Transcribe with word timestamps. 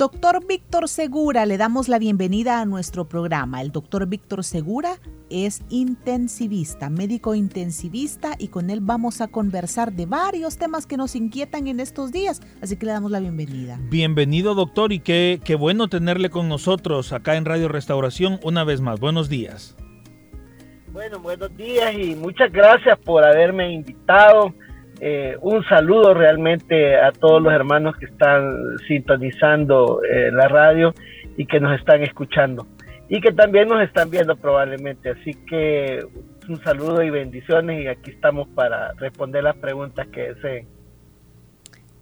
Doctor 0.00 0.46
Víctor 0.46 0.88
Segura, 0.88 1.44
le 1.44 1.58
damos 1.58 1.90
la 1.90 1.98
bienvenida 1.98 2.62
a 2.62 2.64
nuestro 2.64 3.06
programa. 3.06 3.60
El 3.60 3.70
doctor 3.70 4.06
Víctor 4.06 4.44
Segura 4.44 4.92
es 5.28 5.62
intensivista, 5.68 6.88
médico 6.88 7.34
intensivista 7.34 8.30
y 8.38 8.48
con 8.48 8.70
él 8.70 8.78
vamos 8.80 9.20
a 9.20 9.28
conversar 9.28 9.92
de 9.92 10.06
varios 10.06 10.56
temas 10.56 10.86
que 10.86 10.96
nos 10.96 11.14
inquietan 11.14 11.66
en 11.66 11.80
estos 11.80 12.12
días. 12.12 12.40
Así 12.62 12.78
que 12.78 12.86
le 12.86 12.92
damos 12.92 13.10
la 13.10 13.20
bienvenida. 13.20 13.78
Bienvenido 13.90 14.54
doctor 14.54 14.90
y 14.94 15.00
qué, 15.00 15.38
qué 15.44 15.54
bueno 15.54 15.88
tenerle 15.88 16.30
con 16.30 16.48
nosotros 16.48 17.12
acá 17.12 17.36
en 17.36 17.44
Radio 17.44 17.68
Restauración 17.68 18.40
una 18.42 18.64
vez 18.64 18.80
más. 18.80 19.00
Buenos 19.00 19.28
días. 19.28 19.76
Bueno, 20.94 21.18
buenos 21.20 21.54
días 21.58 21.92
y 21.92 22.14
muchas 22.14 22.50
gracias 22.50 22.98
por 23.00 23.22
haberme 23.22 23.70
invitado. 23.74 24.54
Eh, 25.00 25.36
un 25.40 25.64
saludo 25.64 26.12
realmente 26.12 26.96
a 26.96 27.10
todos 27.10 27.40
los 27.42 27.52
hermanos 27.52 27.96
que 27.96 28.04
están 28.04 28.76
sintonizando 28.86 30.02
eh, 30.04 30.30
la 30.30 30.46
radio 30.46 30.92
y 31.38 31.46
que 31.46 31.58
nos 31.58 31.78
están 31.78 32.02
escuchando 32.02 32.66
y 33.08 33.20
que 33.20 33.32
también 33.32 33.68
nos 33.68 33.82
están 33.82 34.10
viendo 34.10 34.36
probablemente. 34.36 35.10
Así 35.10 35.32
que 35.48 36.06
un 36.48 36.62
saludo 36.62 37.02
y 37.02 37.10
bendiciones 37.10 37.82
y 37.82 37.88
aquí 37.88 38.10
estamos 38.10 38.46
para 38.48 38.92
responder 38.92 39.42
las 39.42 39.56
preguntas 39.56 40.06
que 40.08 40.34
deseen. 40.34 40.68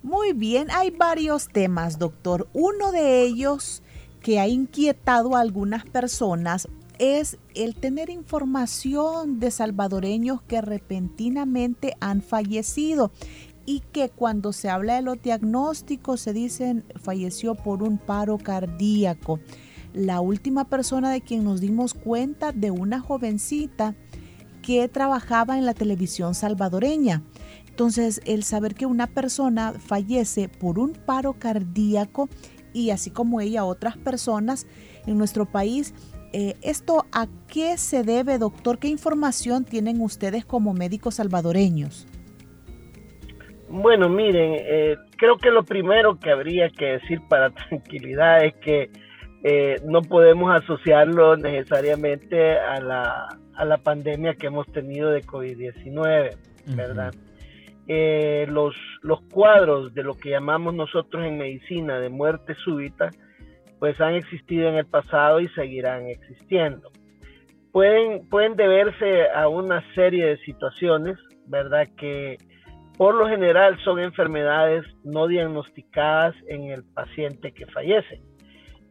Muy 0.02 0.32
bien, 0.32 0.68
hay 0.70 0.90
varios 0.90 1.48
temas, 1.48 1.98
doctor. 1.98 2.48
Uno 2.52 2.92
de 2.92 3.22
ellos 3.22 3.82
que 4.20 4.40
ha 4.40 4.48
inquietado 4.48 5.36
a 5.36 5.40
algunas 5.40 5.84
personas 5.84 6.68
es 6.98 7.38
el 7.54 7.74
tener 7.74 8.10
información 8.10 9.40
de 9.40 9.50
salvadoreños 9.50 10.42
que 10.42 10.60
repentinamente 10.60 11.96
han 12.00 12.22
fallecido 12.22 13.12
y 13.66 13.80
que 13.92 14.08
cuando 14.08 14.52
se 14.52 14.68
habla 14.68 14.96
de 14.96 15.02
los 15.02 15.20
diagnósticos 15.20 16.20
se 16.20 16.32
dicen 16.32 16.84
falleció 17.00 17.54
por 17.54 17.82
un 17.82 17.98
paro 17.98 18.38
cardíaco. 18.38 19.40
La 19.92 20.20
última 20.20 20.64
persona 20.64 21.10
de 21.10 21.20
quien 21.20 21.44
nos 21.44 21.60
dimos 21.60 21.94
cuenta 21.94 22.52
de 22.52 22.70
una 22.70 23.00
jovencita 23.00 23.94
que 24.62 24.88
trabajaba 24.88 25.58
en 25.58 25.66
la 25.66 25.74
televisión 25.74 26.34
salvadoreña. 26.34 27.22
Entonces, 27.68 28.20
el 28.24 28.42
saber 28.42 28.74
que 28.74 28.86
una 28.86 29.06
persona 29.06 29.72
fallece 29.72 30.48
por 30.48 30.78
un 30.78 30.92
paro 30.92 31.34
cardíaco 31.34 32.28
y 32.72 32.90
así 32.90 33.10
como 33.10 33.40
ella, 33.40 33.64
otras 33.64 33.96
personas 33.96 34.66
en 35.06 35.16
nuestro 35.16 35.46
país 35.46 35.94
eh, 36.32 36.54
¿Esto 36.62 37.06
a 37.12 37.26
qué 37.50 37.78
se 37.78 38.02
debe, 38.02 38.38
doctor? 38.38 38.78
¿Qué 38.78 38.88
información 38.88 39.64
tienen 39.64 40.00
ustedes 40.00 40.44
como 40.44 40.74
médicos 40.74 41.14
salvadoreños? 41.14 42.06
Bueno, 43.70 44.08
miren, 44.08 44.56
eh, 44.58 44.96
creo 45.16 45.38
que 45.38 45.50
lo 45.50 45.64
primero 45.64 46.18
que 46.18 46.30
habría 46.30 46.68
que 46.70 46.86
decir 46.98 47.20
para 47.28 47.50
tranquilidad 47.68 48.44
es 48.44 48.54
que 48.56 48.90
eh, 49.42 49.76
no 49.86 50.02
podemos 50.02 50.54
asociarlo 50.54 51.36
necesariamente 51.36 52.58
a 52.58 52.80
la, 52.80 53.28
a 53.54 53.64
la 53.64 53.78
pandemia 53.78 54.34
que 54.34 54.48
hemos 54.48 54.66
tenido 54.72 55.10
de 55.10 55.22
COVID-19, 55.22 56.36
¿verdad? 56.76 57.14
los, 58.48 58.76
los 59.00 59.22
cuadros 59.32 59.94
de 59.94 60.02
lo 60.02 60.12
que 60.12 60.28
llamamos 60.28 60.74
nosotros 60.74 61.24
en 61.24 61.38
medicina 61.38 61.98
de 61.98 62.10
muerte 62.10 62.54
súbita, 62.62 63.08
pues 63.78 64.00
han 64.00 64.14
existido 64.14 64.68
en 64.68 64.74
el 64.76 64.86
pasado 64.86 65.40
y 65.40 65.48
seguirán 65.48 66.06
existiendo. 66.08 66.90
Pueden, 67.72 68.28
pueden 68.28 68.56
deberse 68.56 69.30
a 69.30 69.48
una 69.48 69.82
serie 69.94 70.26
de 70.26 70.36
situaciones, 70.38 71.18
¿verdad? 71.46 71.88
Que 71.96 72.38
por 72.96 73.14
lo 73.14 73.28
general 73.28 73.78
son 73.84 74.00
enfermedades 74.00 74.84
no 75.04 75.28
diagnosticadas 75.28 76.34
en 76.48 76.70
el 76.70 76.82
paciente 76.82 77.52
que 77.52 77.66
fallece. 77.66 78.20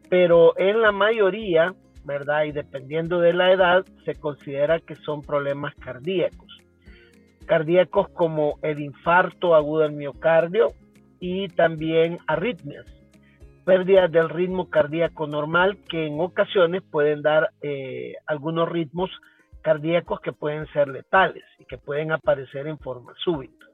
Pero 0.08 0.58
en 0.58 0.80
la 0.80 0.92
mayoría, 0.92 1.74
¿verdad? 2.04 2.44
Y 2.44 2.52
dependiendo 2.52 3.20
de 3.20 3.34
la 3.34 3.52
edad, 3.52 3.84
se 4.06 4.14
considera 4.14 4.80
que 4.80 4.96
son 4.96 5.20
problemas 5.20 5.74
cardíacos. 5.74 6.48
Cardíacos 7.44 8.08
como 8.10 8.58
el 8.62 8.80
infarto 8.80 9.54
agudo 9.54 9.82
del 9.82 9.92
miocardio 9.92 10.68
y 11.20 11.48
también 11.48 12.18
arritmias 12.26 12.86
pérdidas 13.68 14.10
del 14.10 14.30
ritmo 14.30 14.70
cardíaco 14.70 15.26
normal 15.26 15.76
que 15.90 16.06
en 16.06 16.18
ocasiones 16.20 16.82
pueden 16.90 17.20
dar 17.20 17.50
eh, 17.60 18.14
algunos 18.26 18.66
ritmos 18.66 19.10
cardíacos 19.60 20.22
que 20.22 20.32
pueden 20.32 20.66
ser 20.68 20.88
letales 20.88 21.44
y 21.58 21.66
que 21.66 21.76
pueden 21.76 22.10
aparecer 22.10 22.66
en 22.66 22.78
forma 22.78 23.12
súbita. 23.22 23.66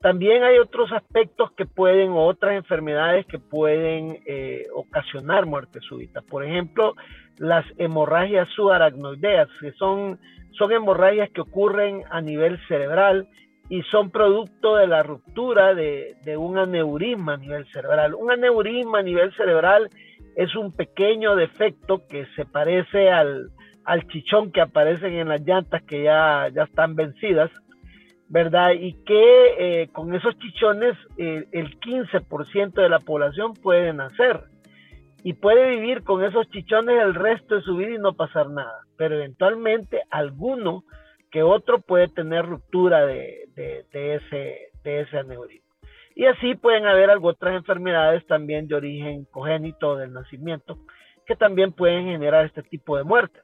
También 0.00 0.44
hay 0.44 0.58
otros 0.58 0.92
aspectos 0.92 1.50
que 1.56 1.66
pueden, 1.66 2.10
o 2.10 2.24
otras 2.24 2.54
enfermedades 2.54 3.26
que 3.26 3.40
pueden 3.40 4.20
eh, 4.26 4.62
ocasionar 4.72 5.44
muerte 5.44 5.80
súbita. 5.80 6.22
Por 6.22 6.44
ejemplo, 6.44 6.94
las 7.38 7.64
hemorragias 7.78 8.48
subaracnoideas, 8.54 9.48
que 9.60 9.72
son, 9.72 10.20
son 10.52 10.70
hemorragias 10.70 11.30
que 11.30 11.40
ocurren 11.40 12.04
a 12.10 12.20
nivel 12.20 12.60
cerebral 12.68 13.26
y 13.68 13.82
son 13.82 14.10
producto 14.10 14.76
de 14.76 14.86
la 14.86 15.02
ruptura 15.02 15.74
de, 15.74 16.36
un 16.36 16.58
aneurisma 16.58 17.34
a 17.34 17.36
nivel 17.36 17.66
cerebral. 17.72 18.14
Un 18.14 18.30
aneurisma 18.30 19.00
a 19.00 19.02
nivel 19.02 19.34
cerebral 19.34 19.90
es 20.36 20.54
un 20.54 20.72
pequeño 20.72 21.34
defecto 21.34 22.06
que 22.06 22.26
se 22.36 22.44
parece 22.44 23.10
al, 23.10 23.50
chichón 24.08 24.52
que 24.52 24.60
aparecen 24.60 25.14
en 25.14 25.28
las 25.28 25.40
llantas 25.42 25.82
que 25.82 26.04
ya, 26.04 26.48
ya 26.54 26.64
están 26.64 26.94
vencidas, 26.94 27.50
¿verdad? 28.28 28.72
Y 28.72 28.92
que 29.04 29.54
eh, 29.58 29.88
con 29.92 30.14
esos 30.14 30.38
chichones 30.38 30.96
eh, 31.16 31.46
el 31.52 31.78
15% 31.80 32.72
de 32.74 32.88
la 32.88 32.98
población 32.98 33.54
puede 33.54 33.92
nacer 33.92 34.44
y 35.22 35.32
puede 35.32 35.70
vivir 35.70 36.04
con 36.04 36.22
esos 36.24 36.48
chichones 36.50 37.02
el 37.02 37.14
resto 37.14 37.56
de 37.56 37.62
su 37.62 37.76
vida 37.76 37.94
y 37.94 37.98
no 37.98 38.12
pasar 38.14 38.48
nada, 38.48 38.82
pero 38.96 39.16
eventualmente 39.16 40.02
alguno 40.10 40.84
que 41.30 41.42
otro 41.42 41.80
puede 41.80 42.08
tener 42.08 42.46
ruptura 42.46 43.04
de, 43.06 43.45
ese, 43.56 44.70
de 44.84 45.00
ese 45.00 45.18
aneurisma. 45.18 45.66
Y 46.14 46.24
así 46.26 46.54
pueden 46.54 46.86
haber 46.86 47.10
otras 47.20 47.54
enfermedades 47.54 48.26
también 48.26 48.68
de 48.68 48.74
origen 48.74 49.26
congénito 49.30 49.96
del 49.96 50.12
nacimiento 50.12 50.78
que 51.26 51.36
también 51.36 51.72
pueden 51.72 52.06
generar 52.06 52.46
este 52.46 52.62
tipo 52.62 52.96
de 52.96 53.04
muertes. 53.04 53.42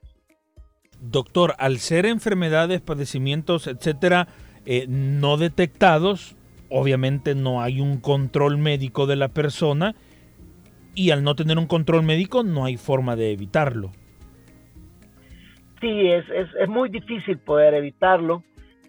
Doctor, 1.01 1.55
al 1.59 1.79
ser 1.79 2.07
enfermedades, 2.07 2.81
padecimientos, 2.81 3.67
etcétera, 3.67 4.29
eh, 4.65 4.87
no 4.89 5.37
detectados, 5.37 6.37
obviamente 6.71 7.35
no 7.35 7.61
hay 7.61 7.81
un 7.81 8.01
control 8.01 8.57
médico 8.57 9.07
de 9.07 9.17
la 9.17 9.29
persona 9.29 9.95
y 10.95 11.11
al 11.11 11.25
no 11.25 11.35
tener 11.35 11.59
un 11.59 11.67
control 11.67 12.05
médico 12.05 12.45
no 12.45 12.65
hay 12.65 12.77
forma 12.77 13.17
de 13.17 13.33
evitarlo 13.33 13.91
sí, 15.83 16.09
es, 16.09 16.25
es, 16.59 16.69
muy 16.69 16.89
difícil 16.89 17.39
poder 17.39 17.75
evitarlo, 17.75 18.43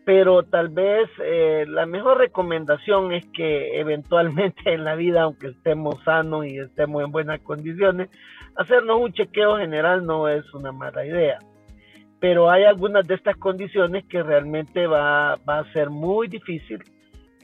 pero 0.06 0.44
tal 0.44 0.70
vez 0.70 1.10
eh, 1.24 1.66
la 1.68 1.86
mejor 1.86 2.18
recomendación 2.18 3.14
es 3.14 3.26
que 3.28 3.80
eventualmente 3.80 4.74
en 4.74 4.84
la 4.84 4.96
vida, 4.96 5.24
aunque 5.24 5.48
estemos 5.48 5.96
sanos 6.04 6.46
y 6.46 6.58
estemos 6.58 7.04
en 7.04 7.12
buenas 7.12 7.40
condiciones, 7.42 8.10
hacernos 8.56 9.00
un 9.00 9.14
chequeo 9.14 9.58
general 9.58 10.06
no 10.06 10.28
es 10.28 10.52
una 10.54 10.72
mala 10.72 11.06
idea. 11.06 11.40
Pero 12.20 12.50
hay 12.50 12.64
algunas 12.64 13.06
de 13.08 13.16
estas 13.16 13.36
condiciones 13.38 14.06
que 14.06 14.24
realmente 14.24 14.88
va, 14.88 15.34
a 15.34 15.74
ser 15.74 15.90
muy 15.90 16.28
difícil 16.28 16.82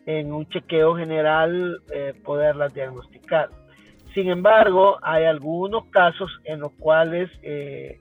en 0.05 0.33
un 0.33 0.47
chequeo 0.47 0.95
general 0.95 1.81
eh, 1.93 2.13
poderlas 2.23 2.73
diagnosticar. 2.73 3.49
Sin 4.13 4.29
embargo, 4.29 4.97
hay 5.01 5.25
algunos 5.25 5.85
casos 5.87 6.31
en 6.45 6.61
los 6.61 6.71
cuales 6.73 7.29
eh, 7.43 7.99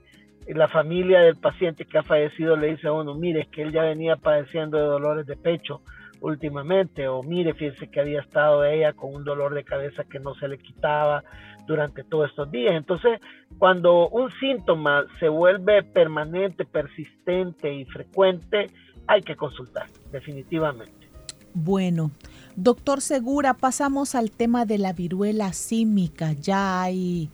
la 0.54 0.68
familia 0.68 1.20
del 1.20 1.36
paciente 1.36 1.84
que 1.84 1.98
ha 1.98 2.02
fallecido 2.02 2.56
le 2.56 2.68
dice 2.68 2.88
a 2.88 2.92
uno, 2.92 3.14
mire, 3.14 3.42
es 3.42 3.48
que 3.48 3.62
él 3.62 3.72
ya 3.72 3.82
venía 3.82 4.16
padeciendo 4.16 4.78
de 4.78 4.84
dolores 4.84 5.26
de 5.26 5.36
pecho 5.36 5.82
últimamente, 6.20 7.06
o 7.06 7.22
mire, 7.22 7.54
fíjese 7.54 7.88
que 7.88 8.00
había 8.00 8.20
estado 8.20 8.64
ella 8.64 8.92
con 8.92 9.14
un 9.14 9.24
dolor 9.24 9.54
de 9.54 9.64
cabeza 9.64 10.04
que 10.04 10.18
no 10.18 10.34
se 10.34 10.48
le 10.48 10.58
quitaba 10.58 11.22
durante 11.66 12.02
todos 12.02 12.30
estos 12.30 12.50
días. 12.50 12.74
Entonces, 12.74 13.20
cuando 13.58 14.08
un 14.08 14.30
síntoma 14.40 15.04
se 15.20 15.28
vuelve 15.28 15.82
permanente, 15.82 16.64
persistente 16.64 17.72
y 17.72 17.84
frecuente, 17.84 18.70
hay 19.06 19.22
que 19.22 19.36
consultar, 19.36 19.86
definitivamente. 20.10 21.08
Bueno, 21.54 22.10
Doctor 22.56 23.00
Segura, 23.00 23.54
pasamos 23.54 24.14
al 24.14 24.30
tema 24.30 24.64
de 24.64 24.78
la 24.78 24.92
viruela 24.92 25.52
símica. 25.52 26.32
Ya 26.32 26.82
hay 26.82 27.30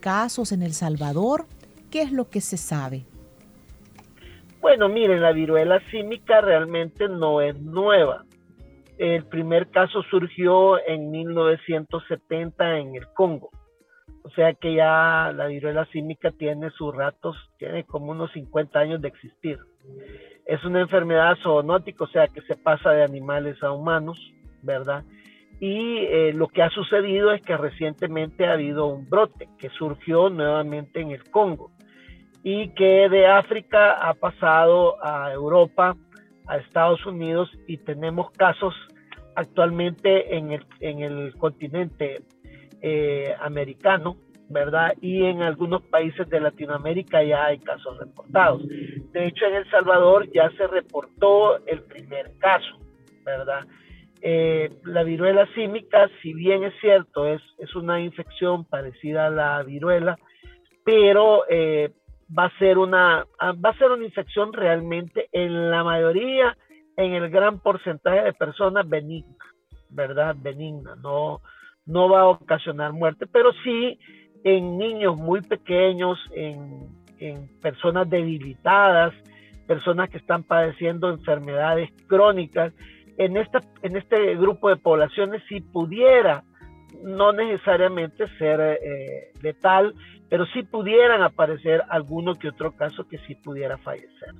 casos 0.00 0.52
en 0.52 0.62
El 0.62 0.72
Salvador. 0.72 1.46
¿Qué 1.90 2.02
es 2.02 2.12
lo 2.12 2.28
que 2.28 2.40
se 2.40 2.56
sabe? 2.56 3.04
Bueno, 4.60 4.88
miren, 4.88 5.20
la 5.20 5.32
viruela 5.32 5.80
símica 5.90 6.40
realmente 6.40 7.08
no 7.08 7.40
es 7.40 7.60
nueva. 7.60 8.24
El 8.98 9.24
primer 9.26 9.70
caso 9.70 10.02
surgió 10.10 10.84
en 10.86 11.10
1970 11.10 12.78
en 12.78 12.96
el 12.96 13.06
Congo. 13.14 13.50
O 14.24 14.30
sea 14.30 14.54
que 14.54 14.74
ya 14.74 15.32
la 15.32 15.46
viruela 15.46 15.84
símica 15.92 16.32
tiene 16.32 16.70
sus 16.70 16.92
ratos, 16.92 17.36
tiene 17.58 17.84
como 17.84 18.10
unos 18.10 18.32
50 18.32 18.76
años 18.78 19.00
de 19.00 19.08
existir. 19.08 19.58
Es 20.46 20.64
una 20.64 20.80
enfermedad 20.80 21.36
zoonótica, 21.44 22.02
o 22.02 22.08
sea 22.08 22.26
que 22.26 22.40
se 22.42 22.56
pasa 22.56 22.90
de 22.90 23.04
animales 23.04 23.62
a 23.62 23.70
humanos, 23.70 24.18
¿verdad? 24.62 25.04
Y 25.60 25.98
eh, 25.98 26.32
lo 26.32 26.48
que 26.48 26.62
ha 26.62 26.70
sucedido 26.70 27.32
es 27.32 27.40
que 27.42 27.56
recientemente 27.56 28.46
ha 28.46 28.54
habido 28.54 28.86
un 28.86 29.08
brote 29.08 29.48
que 29.58 29.70
surgió 29.70 30.28
nuevamente 30.28 31.00
en 31.00 31.12
el 31.12 31.22
Congo 31.30 31.75
y 32.48 32.68
que 32.74 33.08
de 33.08 33.26
África 33.26 33.94
ha 33.94 34.14
pasado 34.14 35.04
a 35.04 35.32
Europa, 35.32 35.96
a 36.46 36.58
Estados 36.58 37.04
Unidos 37.04 37.50
y 37.66 37.78
tenemos 37.78 38.30
casos 38.30 38.72
actualmente 39.34 40.36
en 40.36 40.52
el, 40.52 40.64
en 40.78 41.00
el 41.00 41.34
continente 41.38 42.22
eh, 42.82 43.34
americano, 43.40 44.18
¿verdad? 44.48 44.92
Y 45.00 45.24
en 45.24 45.42
algunos 45.42 45.82
países 45.88 46.28
de 46.28 46.38
Latinoamérica 46.38 47.20
ya 47.24 47.46
hay 47.46 47.58
casos 47.58 47.98
reportados. 47.98 48.62
De 48.68 49.26
hecho, 49.26 49.46
en 49.46 49.56
El 49.56 49.68
Salvador 49.68 50.30
ya 50.32 50.48
se 50.50 50.68
reportó 50.68 51.66
el 51.66 51.82
primer 51.82 52.38
caso, 52.38 52.78
¿verdad? 53.24 53.66
Eh, 54.22 54.70
la 54.84 55.02
viruela 55.02 55.48
símica, 55.56 56.08
si 56.22 56.32
bien 56.32 56.62
es 56.62 56.74
cierto, 56.80 57.26
es, 57.26 57.42
es 57.58 57.74
una 57.74 58.00
infección 58.00 58.64
parecida 58.64 59.26
a 59.26 59.30
la 59.30 59.60
viruela, 59.64 60.16
pero 60.84 61.42
eh, 61.50 61.90
va 62.36 62.46
a 62.46 62.58
ser 62.58 62.78
una 62.78 63.24
va 63.40 63.70
a 63.70 63.78
ser 63.78 63.90
una 63.90 64.04
infección 64.04 64.52
realmente 64.52 65.28
en 65.32 65.70
la 65.70 65.84
mayoría, 65.84 66.56
en 66.96 67.12
el 67.12 67.30
gran 67.30 67.60
porcentaje 67.60 68.22
de 68.22 68.32
personas 68.32 68.88
benigna, 68.88 69.44
¿verdad? 69.90 70.34
Benigna, 70.38 70.96
no, 70.96 71.40
no 71.84 72.08
va 72.08 72.20
a 72.20 72.28
ocasionar 72.28 72.92
muerte, 72.92 73.26
pero 73.26 73.52
sí 73.64 73.98
en 74.44 74.78
niños 74.78 75.16
muy 75.16 75.40
pequeños, 75.40 76.18
en, 76.34 76.88
en 77.18 77.48
personas 77.60 78.08
debilitadas, 78.08 79.12
personas 79.66 80.08
que 80.08 80.18
están 80.18 80.42
padeciendo 80.44 81.10
enfermedades 81.10 81.90
crónicas, 82.06 82.72
en, 83.18 83.36
esta, 83.36 83.60
en 83.82 83.96
este 83.96 84.36
grupo 84.36 84.68
de 84.68 84.76
poblaciones 84.76 85.42
si 85.48 85.60
pudiera, 85.60 86.44
no 87.02 87.32
necesariamente 87.32 88.26
ser 88.38 88.60
eh, 88.60 89.32
letal, 89.42 89.94
pero 90.28 90.46
sí 90.46 90.62
pudieran 90.62 91.22
aparecer 91.22 91.82
alguno 91.88 92.34
que 92.34 92.48
otro 92.48 92.72
caso 92.72 93.06
que 93.08 93.18
sí 93.26 93.34
pudiera 93.34 93.78
fallecer. 93.78 94.34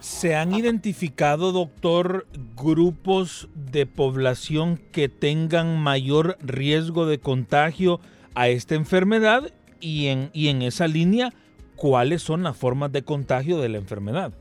¿Se 0.00 0.36
han 0.36 0.52
identificado, 0.54 1.50
doctor, 1.50 2.26
grupos 2.54 3.48
de 3.54 3.86
población 3.86 4.78
que 4.92 5.08
tengan 5.08 5.82
mayor 5.82 6.36
riesgo 6.42 7.06
de 7.06 7.18
contagio 7.18 8.00
a 8.34 8.48
esta 8.48 8.74
enfermedad? 8.74 9.44
Y 9.80 10.08
en, 10.08 10.30
y 10.34 10.48
en 10.48 10.60
esa 10.60 10.88
línea, 10.88 11.30
¿cuáles 11.76 12.20
son 12.20 12.42
las 12.42 12.56
formas 12.56 12.92
de 12.92 13.02
contagio 13.02 13.58
de 13.60 13.70
la 13.70 13.78
enfermedad? 13.78 14.32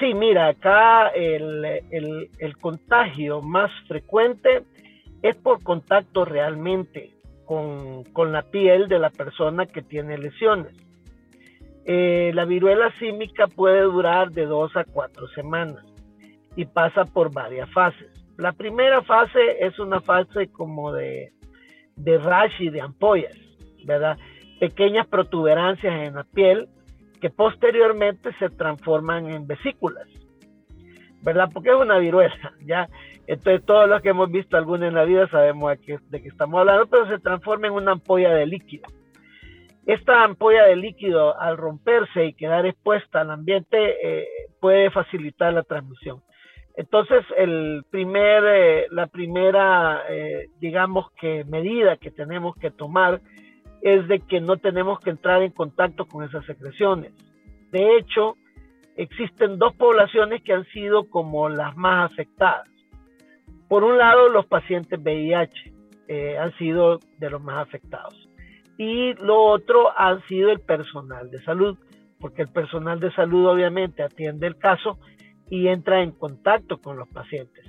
Sí, 0.00 0.12
mira, 0.12 0.48
acá 0.48 1.08
el, 1.08 1.64
el, 1.90 2.56
contagio 2.58 3.40
más 3.40 3.70
frecuente 3.86 4.64
es 5.24 5.36
por 5.36 5.62
contacto 5.62 6.26
realmente 6.26 7.14
con, 7.46 8.04
con, 8.04 8.30
la 8.30 8.42
piel 8.42 8.88
de 8.88 8.98
la 8.98 9.08
persona 9.08 9.64
que 9.64 9.80
tiene 9.80 10.18
lesiones. 10.18 10.76
Eh, 11.86 12.30
la 12.34 12.44
viruela 12.44 12.92
símica 12.98 13.46
puede 13.46 13.80
durar 13.80 14.32
de 14.32 14.44
dos 14.44 14.76
a 14.76 14.84
cuatro 14.84 15.26
semanas 15.28 15.82
y 16.56 16.66
pasa 16.66 17.06
por 17.06 17.32
varias 17.32 17.70
fases. 17.72 18.12
La 18.36 18.52
primera 18.52 19.00
fase 19.00 19.64
es 19.64 19.78
una 19.78 20.02
fase 20.02 20.48
como 20.48 20.92
de, 20.92 21.32
de 21.96 22.18
rash 22.18 22.60
y 22.60 22.68
de 22.68 22.82
ampollas, 22.82 23.36
¿verdad? 23.86 24.18
Pequeñas 24.60 25.06
protuberancias 25.06 26.06
en 26.06 26.16
la 26.16 26.24
piel 26.24 26.68
que 27.22 27.30
posteriormente 27.30 28.30
se 28.38 28.50
transforman 28.50 29.30
en 29.30 29.46
vesículas, 29.46 30.06
¿verdad? 31.22 31.48
Porque 31.50 31.70
es 31.70 31.76
una 31.76 31.96
viruela, 31.96 32.52
¿ya? 32.60 32.90
Entonces 33.26 33.64
todos 33.64 33.88
los 33.88 34.02
que 34.02 34.10
hemos 34.10 34.30
visto 34.30 34.56
alguna 34.56 34.86
en 34.86 34.94
la 34.94 35.04
vida 35.04 35.28
sabemos 35.28 35.72
de 35.78 36.20
qué, 36.20 36.28
estamos 36.28 36.60
hablando, 36.60 36.86
pero 36.86 37.08
se 37.08 37.18
transforma 37.18 37.68
en 37.68 37.72
una 37.72 37.92
ampolla 37.92 38.34
de 38.34 38.46
líquido. 38.46 38.86
Esta 39.86 40.24
ampolla 40.24 40.64
de 40.64 40.76
líquido 40.76 41.38
al 41.38 41.56
romperse 41.56 42.26
y 42.26 42.34
quedar 42.34 42.66
expuesta 42.66 43.20
al 43.20 43.30
ambiente 43.30 43.76
eh, 43.78 44.26
puede 44.60 44.90
facilitar 44.90 45.52
la 45.52 45.62
transmisión. 45.62 46.22
Entonces, 46.76 47.24
el 47.36 47.84
primer, 47.90 48.44
eh, 48.46 48.86
la 48.90 49.06
primera, 49.06 50.02
eh, 50.08 50.48
digamos 50.58 51.10
que 51.12 51.44
medida 51.44 51.96
que 51.98 52.10
tenemos 52.10 52.56
que 52.56 52.70
tomar 52.70 53.20
es 53.80 54.08
de 54.08 54.20
que 54.20 54.40
no 54.40 54.56
tenemos 54.56 54.98
que 55.00 55.10
entrar 55.10 55.42
en 55.42 55.52
contacto 55.52 56.06
con 56.06 56.24
esas 56.24 56.44
secreciones. 56.46 57.12
De 57.70 57.96
hecho, 57.96 58.36
existen 58.96 59.58
dos 59.58 59.74
poblaciones 59.76 60.42
que 60.42 60.52
han 60.52 60.64
sido 60.66 61.08
como 61.10 61.48
las 61.48 61.76
más 61.76 62.10
afectadas. 62.10 62.73
Por 63.68 63.84
un 63.84 63.98
lado, 63.98 64.28
los 64.28 64.46
pacientes 64.46 65.00
VIH 65.00 65.72
eh, 66.08 66.38
han 66.38 66.56
sido 66.58 67.00
de 67.18 67.30
los 67.30 67.42
más 67.42 67.66
afectados. 67.66 68.28
Y 68.76 69.14
lo 69.14 69.42
otro 69.42 69.96
han 69.96 70.22
sido 70.26 70.50
el 70.50 70.60
personal 70.60 71.30
de 71.30 71.42
salud, 71.44 71.78
porque 72.18 72.42
el 72.42 72.48
personal 72.48 73.00
de 73.00 73.12
salud 73.12 73.46
obviamente 73.46 74.02
atiende 74.02 74.46
el 74.46 74.56
caso 74.56 74.98
y 75.48 75.68
entra 75.68 76.02
en 76.02 76.12
contacto 76.12 76.78
con 76.78 76.96
los 76.96 77.08
pacientes. 77.08 77.64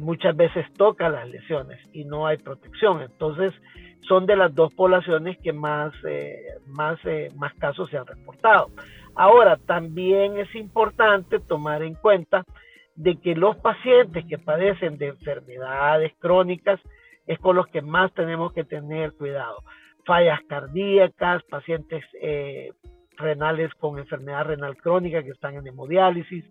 Muchas 0.00 0.36
veces 0.36 0.64
toca 0.74 1.08
las 1.08 1.28
lesiones 1.28 1.80
y 1.92 2.04
no 2.04 2.26
hay 2.26 2.36
protección. 2.36 3.02
Entonces, 3.02 3.52
son 4.02 4.26
de 4.26 4.36
las 4.36 4.54
dos 4.54 4.72
poblaciones 4.74 5.36
que 5.38 5.52
más, 5.52 5.92
eh, 6.06 6.36
más, 6.66 6.98
eh, 7.04 7.28
más 7.36 7.52
casos 7.54 7.90
se 7.90 7.98
han 7.98 8.06
reportado. 8.06 8.70
Ahora, 9.14 9.56
también 9.56 10.38
es 10.38 10.54
importante 10.54 11.40
tomar 11.40 11.82
en 11.82 11.94
cuenta 11.94 12.44
de 12.98 13.16
que 13.16 13.36
los 13.36 13.56
pacientes 13.58 14.24
que 14.26 14.38
padecen 14.38 14.98
de 14.98 15.08
enfermedades 15.08 16.12
crónicas 16.18 16.80
es 17.28 17.38
con 17.38 17.54
los 17.54 17.68
que 17.68 17.80
más 17.80 18.12
tenemos 18.12 18.52
que 18.52 18.64
tener 18.64 19.12
cuidado. 19.12 19.62
Fallas 20.04 20.40
cardíacas, 20.48 21.44
pacientes 21.44 22.04
eh, 22.20 22.72
renales 23.16 23.72
con 23.74 24.00
enfermedad 24.00 24.46
renal 24.46 24.76
crónica 24.76 25.22
que 25.22 25.30
están 25.30 25.54
en 25.54 25.68
hemodiálisis, 25.68 26.44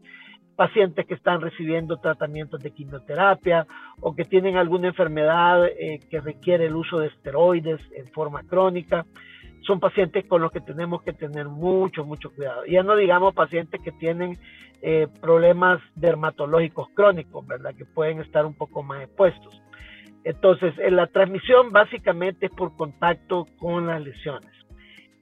pacientes 0.55 1.05
que 1.05 1.15
están 1.15 1.41
recibiendo 1.41 1.97
tratamientos 1.97 2.61
de 2.61 2.71
quimioterapia 2.71 3.67
o 3.99 4.15
que 4.15 4.23
tienen 4.23 4.55
alguna 4.55 4.87
enfermedad 4.87 5.65
eh, 5.65 5.99
que 6.09 6.21
requiere 6.21 6.67
el 6.67 6.77
uso 6.77 6.99
de 6.99 7.07
esteroides 7.07 7.81
en 7.93 8.07
forma 8.13 8.43
crónica. 8.43 9.05
Son 9.67 9.79
pacientes 9.79 10.25
con 10.25 10.41
los 10.41 10.51
que 10.51 10.61
tenemos 10.61 11.03
que 11.03 11.13
tener 11.13 11.47
mucho, 11.47 12.05
mucho 12.05 12.31
cuidado. 12.31 12.65
Ya 12.65 12.81
no 12.81 12.95
digamos 12.95 13.35
pacientes 13.35 13.81
que 13.83 13.91
tienen 13.91 14.39
eh, 14.81 15.07
problemas 15.21 15.81
dermatológicos 15.95 16.87
crónicos, 16.93 17.45
¿verdad? 17.45 17.75
Que 17.75 17.85
pueden 17.85 18.21
estar 18.21 18.45
un 18.45 18.53
poco 18.53 18.81
más 18.81 19.03
expuestos. 19.03 19.61
Entonces, 20.23 20.73
en 20.79 20.95
la 20.95 21.07
transmisión 21.07 21.71
básicamente 21.71 22.47
es 22.47 22.51
por 22.51 22.75
contacto 22.75 23.45
con 23.59 23.87
las 23.87 24.01
lesiones 24.01 24.51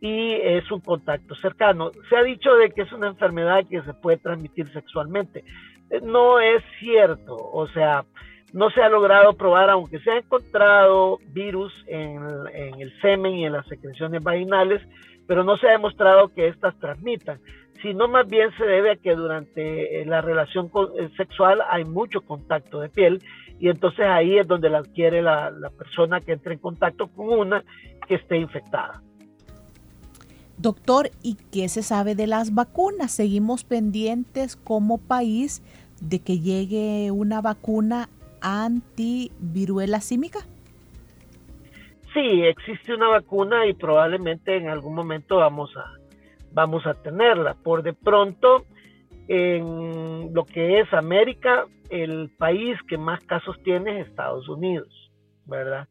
y 0.01 0.33
es 0.33 0.69
un 0.71 0.81
contacto 0.81 1.35
cercano. 1.35 1.91
Se 2.09 2.15
ha 2.15 2.23
dicho 2.23 2.53
de 2.55 2.69
que 2.69 2.83
es 2.83 2.91
una 2.91 3.07
enfermedad 3.07 3.65
que 3.67 3.81
se 3.81 3.93
puede 3.93 4.17
transmitir 4.17 4.67
sexualmente. 4.69 5.43
Eh, 5.89 6.01
no 6.03 6.39
es 6.39 6.63
cierto, 6.79 7.35
o 7.35 7.67
sea, 7.67 8.05
no 8.53 8.69
se 8.69 8.81
ha 8.81 8.89
logrado 8.89 9.33
probar, 9.33 9.69
aunque 9.69 9.99
se 9.99 10.11
ha 10.11 10.17
encontrado 10.17 11.19
virus 11.33 11.73
en, 11.87 12.19
el 12.79 12.93
semen 13.01 13.33
y 13.33 13.45
en 13.45 13.53
las 13.53 13.67
secreciones 13.67 14.23
vaginales, 14.23 14.81
pero 15.27 15.43
no 15.43 15.57
se 15.57 15.67
ha 15.67 15.71
demostrado 15.71 16.29
que 16.29 16.47
éstas 16.47 16.77
transmitan, 16.79 17.39
sino 17.81 18.07
más 18.07 18.27
bien 18.27 18.49
se 18.57 18.65
debe 18.65 18.91
a 18.91 18.95
que 18.95 19.15
durante 19.15 20.01
eh, 20.01 20.05
la 20.05 20.21
relación 20.21 20.71
eh, 20.97 21.09
sexual 21.17 21.61
hay 21.69 21.83
mucho 21.83 22.21
contacto 22.21 22.79
de 22.79 22.89
piel 22.89 23.21
y 23.59 23.69
entonces 23.69 24.05
ahí 24.05 24.37
es 24.37 24.47
donde 24.47 24.69
la 24.69 24.79
adquiere 24.79 25.21
la, 25.21 25.49
la 25.51 25.69
persona 25.69 26.19
que 26.19 26.33
entra 26.33 26.53
en 26.53 26.59
contacto 26.59 27.07
con 27.07 27.29
una 27.29 27.63
que 28.07 28.15
esté 28.15 28.37
infectada. 28.37 29.01
Doctor, 30.57 31.09
¿y 31.21 31.35
qué 31.51 31.67
se 31.67 31.83
sabe 31.83 32.15
de 32.15 32.27
las 32.27 32.53
vacunas? 32.53 33.11
¿Seguimos 33.11 33.65
pendientes 33.65 34.55
como 34.55 34.97
país 34.97 35.61
de 36.01 36.19
que 36.19 36.39
llegue 36.39 37.11
una 37.11 37.41
vacuna 37.41 38.09
antiviruela 38.45 39.99
símica? 39.99 40.39
Sí, 42.13 42.43
existe 42.43 42.93
una 42.93 43.09
vacuna 43.09 43.65
y 43.65 43.73
probablemente 43.73 44.55
en 44.55 44.69
algún 44.69 44.95
momento 44.95 45.37
vamos 45.37 45.75
a, 45.75 45.85
vamos 46.53 46.85
a 46.85 46.93
tenerla. 46.93 47.55
Por 47.55 47.83
de 47.83 47.93
pronto, 47.93 48.65
En 49.27 50.31
lo 50.35 50.45
que 50.45 50.79
es 50.79 50.93
América, 50.93 51.65
el 51.89 52.29
país 52.37 52.77
que 52.87 52.97
más 52.97 53.23
casos 53.25 53.57
tiene 53.63 53.99
es 53.99 54.07
Estados 54.07 54.47
Unidos, 54.47 55.11
¿verdad? 55.45 55.87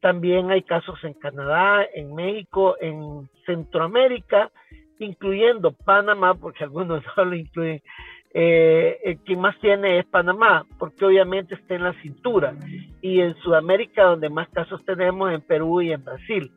También 0.00 0.50
hay 0.50 0.62
casos 0.62 0.98
en 1.04 1.12
Canadá, 1.12 1.84
en 1.94 2.14
México, 2.14 2.76
en 2.80 3.28
Centroamérica, 3.44 4.50
incluyendo 4.98 5.72
Panamá, 5.72 6.34
porque 6.34 6.64
algunos 6.64 7.02
no 7.16 7.24
lo 7.26 7.36
incluyen. 7.36 7.82
Eh, 8.32 9.18
quien 9.24 9.40
más 9.40 9.58
tiene 9.58 9.98
es 9.98 10.06
Panamá, 10.06 10.64
porque 10.78 11.04
obviamente 11.04 11.54
está 11.54 11.74
en 11.74 11.84
la 11.84 11.94
cintura. 12.00 12.54
Y 13.00 13.20
en 13.20 13.34
Sudamérica, 13.36 14.04
donde 14.04 14.28
más 14.28 14.48
casos 14.48 14.84
tenemos, 14.84 15.32
en 15.32 15.40
Perú 15.40 15.82
y 15.82 15.92
en 15.92 16.04
Brasil. 16.04 16.52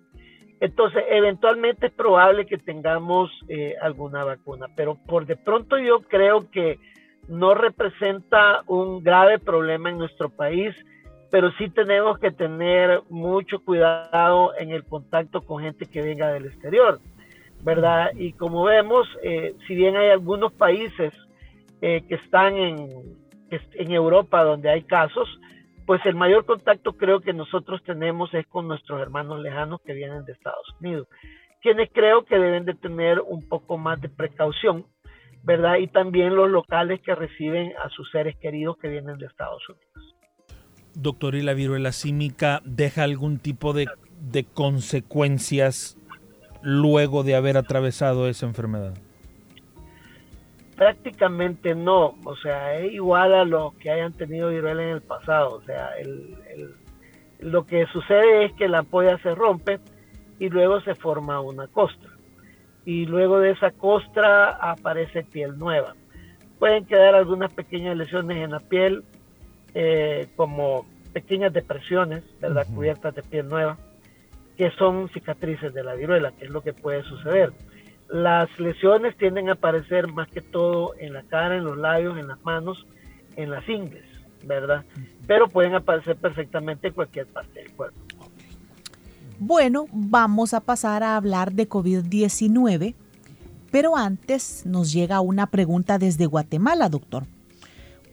Entonces, 0.59 1.03
eventualmente 1.09 1.87
es 1.87 1.91
probable 1.91 2.45
que 2.45 2.57
tengamos 2.57 3.31
eh, 3.49 3.75
alguna 3.81 4.23
vacuna, 4.23 4.67
pero 4.75 4.95
por 4.95 5.25
de 5.25 5.35
pronto 5.35 5.77
yo 5.77 6.01
creo 6.03 6.49
que 6.51 6.79
no 7.27 7.53
representa 7.53 8.63
un 8.67 9.03
grave 9.03 9.39
problema 9.39 9.89
en 9.89 9.97
nuestro 9.97 10.29
país, 10.29 10.73
pero 11.31 11.51
sí 11.57 11.69
tenemos 11.69 12.17
que 12.19 12.31
tener 12.31 13.01
mucho 13.09 13.59
cuidado 13.59 14.53
en 14.57 14.71
el 14.71 14.85
contacto 14.85 15.41
con 15.41 15.61
gente 15.61 15.85
que 15.85 16.01
venga 16.01 16.31
del 16.31 16.45
exterior, 16.45 16.99
¿verdad? 17.63 18.11
Y 18.15 18.31
como 18.33 18.63
vemos, 18.63 19.07
eh, 19.21 19.55
si 19.67 19.75
bien 19.75 19.97
hay 19.97 20.11
algunos 20.11 20.53
países 20.53 21.13
eh, 21.85 22.01
que 22.07 22.15
están 22.15 22.55
en, 22.55 22.89
en 23.49 23.91
Europa 23.91 24.41
donde 24.41 24.69
hay 24.69 24.83
casos, 24.83 25.27
pues 25.85 25.99
el 26.05 26.15
mayor 26.15 26.45
contacto 26.45 26.93
creo 26.93 27.19
que 27.19 27.33
nosotros 27.33 27.83
tenemos 27.83 28.33
es 28.33 28.47
con 28.47 28.69
nuestros 28.69 29.01
hermanos 29.01 29.41
lejanos 29.41 29.81
que 29.81 29.91
vienen 29.91 30.23
de 30.23 30.31
Estados 30.31 30.65
Unidos, 30.79 31.09
quienes 31.61 31.89
creo 31.91 32.23
que 32.23 32.39
deben 32.39 32.63
de 32.63 32.73
tener 32.73 33.19
un 33.19 33.49
poco 33.49 33.77
más 33.77 33.99
de 33.99 34.07
precaución, 34.07 34.85
¿verdad? 35.43 35.75
Y 35.75 35.87
también 35.87 36.37
los 36.37 36.49
locales 36.49 37.01
que 37.01 37.15
reciben 37.15 37.73
a 37.83 37.89
sus 37.89 38.09
seres 38.11 38.37
queridos 38.37 38.77
que 38.77 38.87
vienen 38.87 39.17
de 39.17 39.25
Estados 39.25 39.61
Unidos. 39.67 40.15
Doctor, 40.95 41.35
¿y 41.35 41.41
la 41.41 41.53
viruela 41.53 41.91
símica 41.91 42.61
deja 42.63 43.03
algún 43.03 43.39
tipo 43.39 43.73
de, 43.73 43.87
de 44.21 44.45
consecuencias 44.45 45.97
luego 46.61 47.23
de 47.23 47.35
haber 47.35 47.57
atravesado 47.57 48.29
esa 48.29 48.45
enfermedad? 48.45 48.93
Prácticamente 50.75 51.75
no, 51.75 52.15
o 52.23 52.35
sea, 52.41 52.75
es 52.79 52.93
igual 52.93 53.33
a 53.33 53.45
lo 53.45 53.73
que 53.79 53.91
hayan 53.91 54.13
tenido 54.13 54.49
viruela 54.49 54.83
en 54.83 54.89
el 54.89 55.01
pasado, 55.01 55.55
o 55.55 55.61
sea, 55.61 55.89
el, 55.99 56.35
lo 57.39 57.65
que 57.65 57.85
sucede 57.87 58.45
es 58.45 58.53
que 58.53 58.67
la 58.67 58.79
ampolla 58.79 59.17
se 59.19 59.35
rompe 59.35 59.79
y 60.39 60.49
luego 60.49 60.81
se 60.81 60.95
forma 60.95 61.41
una 61.41 61.67
costra. 61.67 62.09
Y 62.85 63.05
luego 63.05 63.39
de 63.39 63.51
esa 63.51 63.71
costra 63.71 64.49
aparece 64.49 65.23
piel 65.23 65.57
nueva. 65.57 65.95
Pueden 66.59 66.85
quedar 66.85 67.15
algunas 67.15 67.53
pequeñas 67.53 67.97
lesiones 67.97 68.37
en 68.37 68.51
la 68.51 68.59
piel, 68.59 69.03
eh, 69.73 70.27
como 70.35 70.85
pequeñas 71.13 71.53
depresiones, 71.53 72.23
¿verdad? 72.39 72.65
Cubiertas 72.73 73.15
de 73.15 73.23
piel 73.23 73.47
nueva, 73.47 73.77
que 74.57 74.71
son 74.71 75.09
cicatrices 75.09 75.73
de 75.73 75.83
la 75.83 75.95
viruela, 75.95 76.31
que 76.31 76.45
es 76.45 76.51
lo 76.51 76.61
que 76.61 76.73
puede 76.73 77.03
suceder. 77.03 77.51
Las 78.09 78.49
lesiones 78.59 79.17
tienden 79.17 79.49
a 79.49 79.53
aparecer 79.53 80.07
más 80.07 80.27
que 80.27 80.41
todo 80.41 80.93
en 80.99 81.13
la 81.13 81.23
cara, 81.23 81.57
en 81.57 81.63
los 81.63 81.77
labios, 81.77 82.17
en 82.17 82.27
las 82.27 82.43
manos, 82.43 82.85
en 83.35 83.49
las 83.49 83.67
ingles, 83.67 84.05
¿verdad? 84.45 84.85
Pero 85.25 85.47
pueden 85.47 85.73
aparecer 85.73 86.15
perfectamente 86.15 86.89
en 86.89 86.93
cualquier 86.93 87.27
parte 87.27 87.61
del 87.61 87.71
cuerpo. 87.71 87.99
Bueno, 89.39 89.87
vamos 89.91 90.53
a 90.53 90.59
pasar 90.59 91.03
a 91.03 91.15
hablar 91.15 91.53
de 91.53 91.67
COVID-19, 91.67 92.93
pero 93.71 93.97
antes 93.97 94.65
nos 94.65 94.93
llega 94.93 95.19
una 95.21 95.47
pregunta 95.47 95.97
desde 95.97 96.27
Guatemala, 96.27 96.89
doctor. 96.89 97.23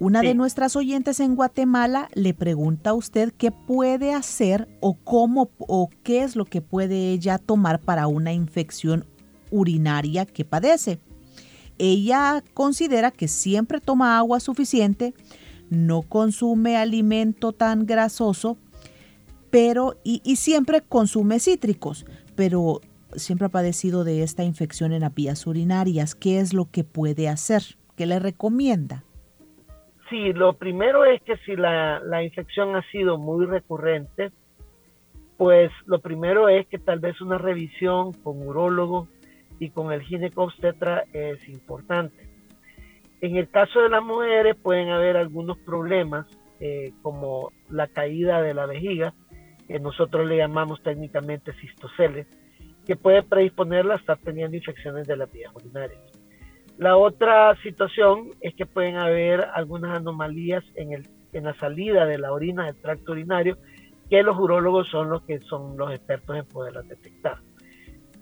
Una 0.01 0.23
de 0.23 0.35
nuestras 0.35 0.77
oyentes 0.77 1.21
en 1.21 1.37
Guatemala 1.37 2.09
le 2.15 2.33
pregunta 2.33 2.91
a 2.91 2.95
usted 2.95 3.35
qué 3.37 3.51
puede 3.53 4.15
hacer 4.15 4.67
o 4.81 4.95
cómo 4.95 5.51
o 5.59 5.91
qué 6.03 6.23
es 6.23 6.37
lo 6.37 6.47
que 6.47 6.63
puede 6.63 7.13
ella 7.13 7.37
tomar 7.37 7.81
para 7.81 8.07
una 8.07 8.33
infección 8.33 9.05
urinaria 9.51 10.27
que 10.27 10.45
padece. 10.45 11.01
Ella 11.79 12.43
considera 12.53 13.11
que 13.11 13.27
siempre 13.27 13.81
toma 13.81 14.19
agua 14.19 14.39
suficiente, 14.41 15.15
no 15.71 16.03
consume 16.03 16.77
alimento 16.77 17.53
tan 17.53 17.87
grasoso, 17.87 18.59
pero 19.51 19.95
y, 20.05 20.37
siempre 20.37 20.83
consume 20.83 21.41
cítricos, 21.41 22.05
pero 22.37 22.81
siempre 23.17 23.47
ha 23.47 23.51
padecido 23.51 24.05
de 24.05 24.23
esta 24.23 24.45
infección 24.45 24.93
en 24.93 25.01
las 25.01 25.15
vías 25.15 25.47
urinarias. 25.47 26.15
¿Qué 26.15 26.39
es 26.41 26.53
lo 26.53 26.67
que 26.71 26.85
puede 26.85 27.29
hacer? 27.29 27.63
¿Qué 27.97 28.07
le 28.07 28.19
recomienda? 28.19 29.05
Sí, 30.11 30.33
lo 30.33 30.55
primero 30.55 31.05
es 31.05 31.23
que 31.23 31.37
si 31.39 31.57
la, 31.57 32.01
la 32.01 32.23
infección 32.23 32.77
ha 32.77 32.83
sido 32.91 33.17
muy 33.17 33.47
recurrente, 33.47 34.33
pues 35.37 35.71
lo 35.87 36.01
primero 36.01 36.49
es 36.49 36.67
que 36.67 36.79
tal 36.79 36.99
vez 36.99 37.21
una 37.21 37.39
revisión 37.39 38.13
con 38.13 38.47
urólogo 38.47 39.09
y 39.61 39.71
con 39.71 39.93
el 39.93 40.03
ginecobstetra 40.03 41.05
es 41.13 41.49
importante. 41.49 42.29
En 43.21 43.37
el 43.37 43.49
caso 43.51 43.83
de 43.83 43.91
las 43.91 44.03
mujeres 44.03 44.57
pueden 44.57 44.89
haber 44.89 45.19
algunos 45.19 45.59
problemas 45.59 46.27
eh, 46.59 46.93
como 47.03 47.53
la 47.69 47.87
caída 47.87 48.43
de 48.43 48.55
la 48.55 48.67
vejiga, 48.67 49.15
que 49.69 49.79
nosotros 49.79 50.27
le 50.27 50.39
llamamos 50.39 50.83
técnicamente 50.83 51.53
cistoceles, 51.61 52.27
que 52.87 52.97
puede 52.97 53.23
predisponerla 53.23 53.95
a 53.95 53.99
estar 53.99 54.19
teniendo 54.19 54.57
infecciones 54.57 55.07
de 55.07 55.17
las 55.17 55.31
vías 55.31 55.55
urinarias. 55.55 56.01
La 56.79 56.97
otra 56.97 57.55
situación 57.63 58.31
es 58.41 58.55
que 58.55 58.65
pueden 58.65 58.97
haber 58.97 59.47
algunas 59.53 59.95
anomalías 59.95 60.65
en, 60.75 60.95
el, 60.95 61.07
en 61.35 61.45
la 61.45 61.55
salida 61.55 62.07
de 62.07 62.17
la 62.17 62.33
orina 62.33 62.65
del 62.65 62.81
tracto 62.81 63.13
urinario, 63.13 63.59
que 64.09 64.23
los 64.23 64.39
urólogos 64.39 64.89
son 64.89 65.11
los 65.11 65.23
que 65.23 65.39
son 65.41 65.77
los 65.77 65.93
expertos 65.93 66.37
en 66.37 66.47
poderlas 66.47 66.89
detectar. 66.89 67.39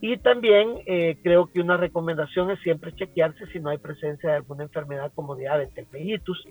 Y 0.00 0.16
también 0.18 0.76
eh, 0.86 1.16
creo 1.22 1.46
que 1.46 1.60
una 1.60 1.76
recomendación 1.76 2.50
es 2.50 2.60
siempre 2.60 2.94
chequearse 2.94 3.46
si 3.46 3.58
no 3.58 3.70
hay 3.70 3.78
presencia 3.78 4.30
de 4.30 4.36
alguna 4.36 4.62
enfermedad 4.62 5.10
como 5.14 5.34
diabetes 5.34 5.90
mellitus, 5.92 6.44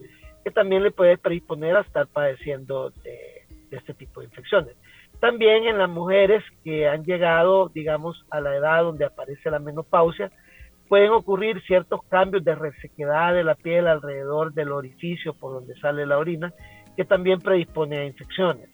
que 0.44 0.51
también 0.51 0.84
le 0.84 0.92
puede 0.92 1.18
predisponer 1.18 1.77
a 1.77 1.82
estar 1.82 2.08
padeciendo 2.08 2.89
de, 2.89 3.46
este 3.72 3.94
tipo 3.94 4.20
de 4.20 4.25
infecciones. 4.25 4.75
También 5.22 5.66
en 5.66 5.77
las 5.77 5.89
mujeres 5.89 6.44
que 6.63 6.88
han 6.88 7.06
llegado, 7.06 7.70
digamos, 7.70 8.25
a 8.30 8.42
la 8.42 8.56
edad 8.56 8.84
donde 8.84 9.06
aparece 9.06 9.50
la 9.50 9.60
menopausia, 9.60 10.30
pueden 10.89 11.12
ocurrir 11.12 11.62
ciertos 11.63 12.01
cambios 12.10 12.44
de 12.44 12.56
resequedad 12.56 13.34
de 13.34 13.44
la 13.44 13.56
piel 13.56 13.88
alrededor 13.88 14.54
del 14.54 14.72
orificio 14.72 15.34
por 15.34 15.54
donde 15.54 15.75
sale 15.80 16.06
la 16.06 16.18
orina, 16.18 16.54
que 16.96 17.06
también 17.06 17.39
predispone 17.39 17.98
a 17.98 18.06
infecciones. 18.06 18.70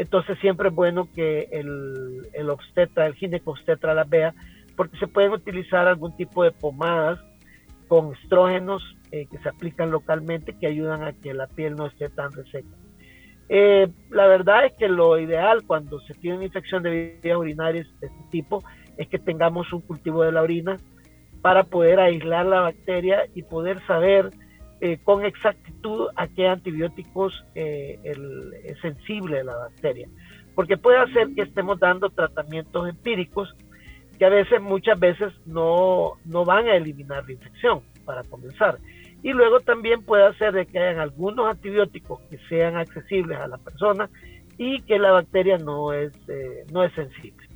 Entonces 0.00 0.38
siempre 0.38 0.70
es 0.70 0.74
bueno 0.74 1.10
que 1.14 1.48
el, 1.52 2.48
obstetra, 2.48 3.06
el 3.06 3.14
ginecobstetra 3.16 3.92
las 3.92 4.08
vea, 4.08 4.32
porque 4.74 4.96
se 4.96 5.06
pueden 5.06 5.32
utilizar 5.32 5.86
algún 5.86 6.16
tipo 6.16 6.42
de 6.42 6.52
pomadas 6.52 7.20
con 7.86 8.14
estrógenos 8.14 8.82
eh, 9.12 9.26
que 9.30 9.36
se 9.40 9.50
aplican 9.50 9.90
localmente 9.90 10.56
que 10.58 10.66
ayudan 10.66 11.02
a 11.02 11.12
que 11.12 11.34
la 11.34 11.48
piel 11.48 11.76
no 11.76 11.84
esté 11.84 12.08
tan 12.08 12.32
reseca. 12.32 12.74
Eh, 13.50 13.88
la 14.08 14.26
verdad 14.26 14.64
es 14.64 14.72
que 14.78 14.88
lo 14.88 15.18
ideal 15.18 15.64
cuando 15.66 16.00
se 16.00 16.14
tiene 16.14 16.38
una 16.38 16.46
infección 16.46 16.82
de 16.82 17.18
vías 17.22 17.36
urinarias 17.36 17.86
de 18.00 18.06
este 18.06 18.24
tipo 18.30 18.64
es 18.96 19.06
que 19.06 19.18
tengamos 19.18 19.70
un 19.70 19.82
cultivo 19.82 20.22
de 20.22 20.32
la 20.32 20.40
orina 20.40 20.78
para 21.42 21.64
poder 21.64 22.00
aislar 22.00 22.46
la 22.46 22.60
bacteria 22.60 23.26
y 23.34 23.42
poder 23.42 23.86
saber 23.86 24.30
eh, 24.82 24.98
con 25.04 25.26
exactitud 25.26 26.08
a 26.16 26.26
qué 26.26 26.48
antibióticos 26.48 27.44
eh, 27.54 28.00
es 28.64 28.80
sensible 28.80 29.44
la 29.44 29.54
bacteria. 29.54 30.08
Porque 30.54 30.78
puede 30.78 30.98
hacer 30.98 31.34
que 31.34 31.42
estemos 31.42 31.78
dando 31.78 32.08
tratamientos 32.08 32.88
empíricos 32.88 33.54
que 34.18 34.24
a 34.24 34.30
veces, 34.30 34.60
muchas 34.62 34.98
veces, 34.98 35.34
no, 35.44 36.12
no 36.24 36.46
van 36.46 36.66
a 36.66 36.76
eliminar 36.76 37.26
la 37.26 37.32
infección, 37.32 37.82
para 38.06 38.22
comenzar. 38.24 38.78
Y 39.22 39.34
luego 39.34 39.60
también 39.60 40.02
puede 40.02 40.24
hacer 40.24 40.52
de 40.54 40.64
que 40.64 40.78
hayan 40.78 40.98
algunos 40.98 41.46
antibióticos 41.46 42.20
que 42.30 42.38
sean 42.48 42.76
accesibles 42.76 43.38
a 43.38 43.48
la 43.48 43.58
persona 43.58 44.08
y 44.56 44.80
que 44.82 44.98
la 44.98 45.12
bacteria 45.12 45.58
no 45.58 45.92
es, 45.92 46.12
eh, 46.28 46.64
no 46.72 46.84
es 46.84 46.92
sensible. 46.94 47.46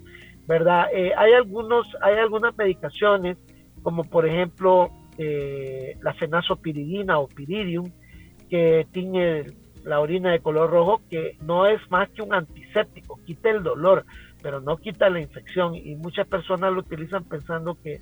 ¿Verdad? 0.47 0.89
hay, 0.93 1.33
algunos, 1.33 1.87
hay 2.03 2.17
algunas 2.17 2.55
medicaciones, 2.59 3.39
como 3.83 4.05
por 4.05 4.27
ejemplo 4.27 4.91
eh, 5.19 5.97
la 6.03 6.15
fenazopiridina 6.15 7.19
o 7.19 7.29
piridium, 7.29 7.91
que 8.49 8.87
tiene 8.93 9.45
la 9.85 10.01
orina 10.01 10.33
de 10.33 10.41
color 10.41 10.71
rojo, 10.71 11.01
que 11.11 11.37
no 11.43 11.67
es 11.67 11.81
más 11.91 12.09
que 12.11 12.23
un 12.23 12.35
antiséptico, 12.35 13.21
quita 13.25 13.51
el 13.51 13.63
dolor, 13.63 14.05
pero 14.43 14.61
no 14.61 14.77
quita 14.77 15.11
la 15.11 15.21
infección 15.21 15.75
y 15.75 15.95
muchas 15.97 16.27
personas 16.27 16.73
lo 16.73 16.81
utilizan 16.81 17.25
pensando 17.25 17.77
que, 17.83 17.99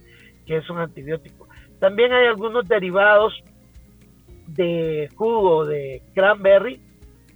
es 0.47 0.69
un 0.69 0.79
antibiótico. 0.79 1.49
También 1.79 2.13
hay 2.13 2.27
algunos 2.27 2.69
derivados 2.69 3.33
de 4.49 5.09
jugo 5.15 5.65
de 5.65 6.03
cranberry 6.15 6.79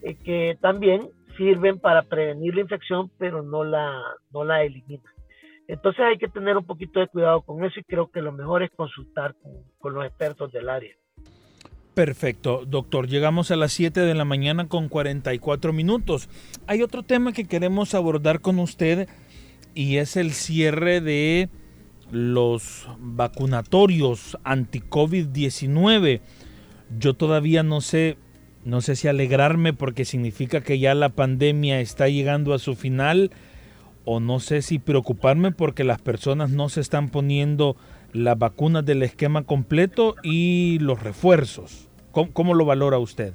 eh, 0.03 0.17
que 0.23 0.59
también 0.61 1.09
sirven 1.39 1.79
para 1.79 2.03
prevenir 2.03 2.55
la 2.55 2.61
infección, 2.61 3.11
pero 3.17 3.43
no 3.43 3.65
la, 3.65 4.03
no 4.33 4.45
la 4.45 4.65
eliminan. 4.65 5.16
Entonces 5.69 6.01
hay 6.05 6.19
que 6.19 6.29
tener 6.29 6.57
un 6.57 6.65
poquito 6.65 7.01
de 7.01 7.09
cuidado 7.09 7.43
con 7.43 7.65
eso 7.65 7.81
y 7.81 7.85
creo 7.85 8.11
que 8.11 8.21
lo 8.21 8.33
mejor 8.33 8.63
es 8.63 8.71
consultar 8.71 9.35
con, 9.81 9.95
los 9.95 10.05
expertos 10.05 10.53
del 10.53 10.69
área. 10.69 10.95
Perfecto, 11.95 12.65
doctor. 12.67 13.09
Llegamos 13.09 13.51
a 13.51 13.57
las 13.57 13.73
7 13.73 14.01
de 14.01 14.15
la 14.15 14.25
mañana 14.25 14.69
con 14.69 14.89
44 14.89 15.73
minutos. 15.73 16.29
Hay 16.67 16.83
otro 16.83 17.03
tema 17.03 17.33
que 17.33 17.47
queremos 17.47 17.95
abordar 17.95 18.41
con 18.41 18.59
usted 18.59 19.09
y 19.75 19.97
es 19.97 20.17
el 20.17 20.33
cierre 20.33 21.01
de 21.01 21.49
los 22.11 22.89
vacunatorios 22.99 24.39
anti-COVID-19. 24.45 26.21
Yo 26.99 27.15
todavía 27.15 27.63
no 27.63 27.81
sé, 27.81 28.19
no 28.65 28.81
sé 28.83 28.95
si 28.95 29.09
alegrarme 29.09 29.73
porque 29.73 30.05
significa 30.05 30.61
que 30.61 30.79
ya 30.79 30.95
la 30.95 31.09
pandemia 31.09 31.81
está 31.81 32.09
llegando 32.09 32.55
a 32.55 32.59
su 32.59 32.77
final 32.77 33.33
o 34.07 34.21
no 34.21 34.39
sé 34.39 34.63
si 34.63 34.79
preocuparme 34.79 35.51
porque 35.51 35.85
las 35.85 36.01
personas 36.01 36.51
no 36.51 36.71
se 36.71 36.81
están 36.81 37.11
poniendo 37.11 37.77
las 38.13 38.39
vacunas 38.39 38.87
del 38.87 39.03
esquema 39.03 39.45
completo 39.45 40.15
y 40.23 40.79
los 40.81 41.03
refuerzos. 41.03 41.91
¿Cómo, 42.13 42.55
lo 42.55 42.65
valora 42.65 42.99
usted? 42.99 43.35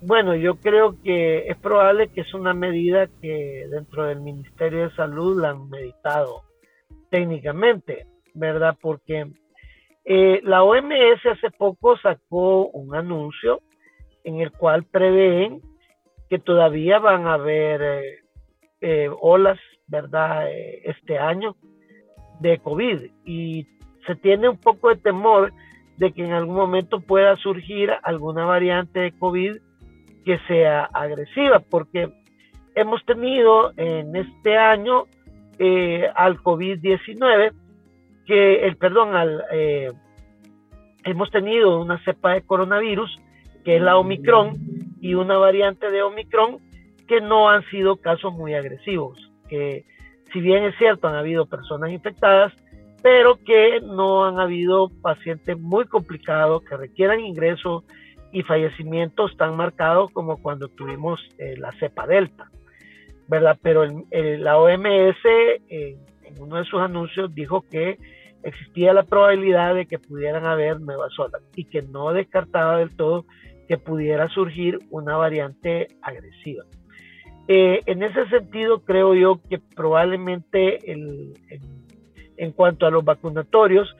Bueno, 0.00 0.34
yo 0.34 0.56
creo 0.56 0.96
que 1.04 1.48
es 1.48 1.56
probable 1.58 2.08
que 2.08 2.22
es 2.22 2.34
una 2.34 2.54
medida 2.54 3.08
que 3.20 3.66
dentro 3.70 4.06
del 4.06 4.20
Ministerio 4.20 4.88
de 4.88 4.94
Salud 4.96 5.40
la 5.40 5.50
han 5.50 5.68
meditado 5.68 6.42
técnicamente, 7.10 8.06
¿verdad? 8.34 8.76
Porque 8.80 9.30
eh, 10.04 10.40
la 10.42 10.64
OMS 10.64 11.26
hace 11.30 11.50
poco 11.56 11.96
sacó 11.98 12.66
un 12.68 12.96
anuncio 12.96 13.60
en 14.24 14.40
el 14.40 14.50
cual 14.50 14.84
prevén 14.84 15.60
que 16.28 16.38
todavía 16.38 16.98
van 16.98 17.26
a 17.26 17.34
haber 17.34 17.82
eh, 17.82 18.18
eh, 18.80 19.08
olas, 19.20 19.58
¿verdad? 19.86 20.48
este 20.84 21.18
año 21.18 21.56
de 22.40 22.58
COVID 22.58 23.10
y 23.24 23.66
se 24.06 24.14
tiene 24.16 24.48
un 24.48 24.58
poco 24.58 24.88
de 24.88 24.96
temor 24.96 25.52
de 25.96 26.12
que 26.12 26.24
en 26.24 26.32
algún 26.32 26.56
momento 26.56 27.00
pueda 27.00 27.36
surgir 27.36 27.90
alguna 28.02 28.44
variante 28.44 29.00
de 29.00 29.12
COVID 29.12 29.56
que 30.24 30.38
sea 30.46 30.84
agresiva, 30.92 31.60
porque 31.60 32.10
hemos 32.74 33.04
tenido 33.04 33.72
en 33.76 34.14
este 34.14 34.56
año 34.56 35.04
eh, 35.58 36.08
al 36.14 36.38
COVID-19, 36.38 37.52
que 38.26 38.66
el 38.66 38.76
perdón, 38.76 39.16
al, 39.16 39.44
eh, 39.52 39.90
hemos 41.04 41.30
tenido 41.30 41.80
una 41.80 41.98
cepa 42.04 42.34
de 42.34 42.42
coronavirus, 42.42 43.18
que 43.64 43.76
es 43.76 43.82
la 43.82 43.96
Omicron, 43.96 44.52
y 45.00 45.14
una 45.14 45.36
variante 45.38 45.90
de 45.90 46.02
Omicron 46.02 46.58
que 47.08 47.20
no 47.20 47.48
han 47.48 47.64
sido 47.70 47.96
casos 47.96 48.32
muy 48.34 48.54
agresivos, 48.54 49.18
que 49.48 49.84
si 50.32 50.40
bien 50.40 50.64
es 50.64 50.76
cierto 50.76 51.08
han 51.08 51.16
habido 51.16 51.46
personas 51.46 51.90
infectadas, 51.90 52.52
pero 53.02 53.36
que 53.44 53.80
no 53.80 54.26
han 54.26 54.38
habido 54.38 54.90
pacientes 55.02 55.58
muy 55.58 55.86
complicados 55.86 56.62
que 56.62 56.76
requieran 56.76 57.20
ingreso 57.20 57.84
y 58.30 58.42
fallecimientos 58.42 59.36
tan 59.36 59.56
marcados 59.56 60.10
como 60.12 60.36
cuando 60.36 60.68
tuvimos 60.68 61.20
eh, 61.38 61.54
la 61.56 61.72
cepa 61.72 62.06
delta. 62.06 62.50
¿verdad? 63.28 63.58
Pero 63.62 63.84
la 63.84 64.58
OMS 64.58 65.24
en 65.70 66.42
uno 66.42 66.56
de 66.56 66.64
sus 66.64 66.80
anuncios 66.80 67.34
dijo 67.34 67.62
que 67.70 67.98
existía 68.42 68.92
la 68.92 69.02
probabilidad 69.02 69.74
de 69.74 69.86
que 69.86 69.98
pudieran 69.98 70.46
haber 70.46 70.80
nuevas 70.80 71.16
olas 71.18 71.42
y 71.54 71.64
que 71.64 71.82
no 71.82 72.12
descartaba 72.12 72.78
del 72.78 72.96
todo 72.96 73.26
que 73.68 73.76
pudiera 73.76 74.28
surgir 74.28 74.78
una 74.90 75.16
variante 75.16 75.88
agresiva. 76.00 76.64
Eh, 77.50 77.80
en 77.86 78.02
ese 78.02 78.28
sentido, 78.28 78.80
creo 78.84 79.14
yo 79.14 79.40
que 79.48 79.58
probablemente 79.58 80.92
en 82.36 82.52
cuanto 82.52 82.86
a 82.86 82.90
los 82.90 83.02
vacunatorios, 83.02 83.96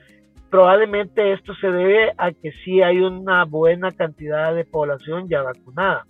probablemente 0.51 1.33
esto 1.33 1.55
se 1.55 1.71
debe 1.71 2.13
a 2.17 2.31
que 2.31 2.51
sí 2.63 2.81
hay 2.81 2.99
una 2.99 3.45
buena 3.45 3.91
cantidad 3.91 4.53
de 4.53 4.65
población 4.65 5.27
ya 5.29 5.41
vacunada 5.41 6.05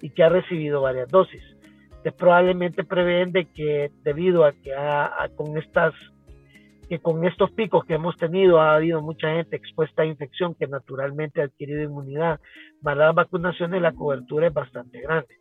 y 0.00 0.10
que 0.10 0.22
ha 0.22 0.28
recibido 0.28 0.80
varias 0.80 1.08
dosis. 1.08 1.42
Probablemente 2.16 2.84
prevén 2.84 3.32
que 3.32 3.90
debido 4.04 4.44
a 4.44 4.52
que 4.52 4.72
con 5.34 5.58
estas 5.58 5.92
que 6.88 7.00
con 7.00 7.24
estos 7.26 7.50
picos 7.50 7.84
que 7.84 7.94
hemos 7.94 8.16
tenido 8.16 8.60
ha 8.60 8.76
habido 8.76 9.02
mucha 9.02 9.28
gente 9.34 9.56
expuesta 9.56 10.02
a 10.02 10.06
infección 10.06 10.54
que 10.54 10.68
naturalmente 10.68 11.40
ha 11.40 11.46
adquirido 11.46 11.82
inmunidad 11.82 12.38
más 12.80 12.96
las 12.96 13.12
vacunaciones 13.12 13.82
la 13.82 13.90
cobertura 13.90 14.46
es 14.46 14.54
bastante 14.54 15.00
grande 15.00 15.34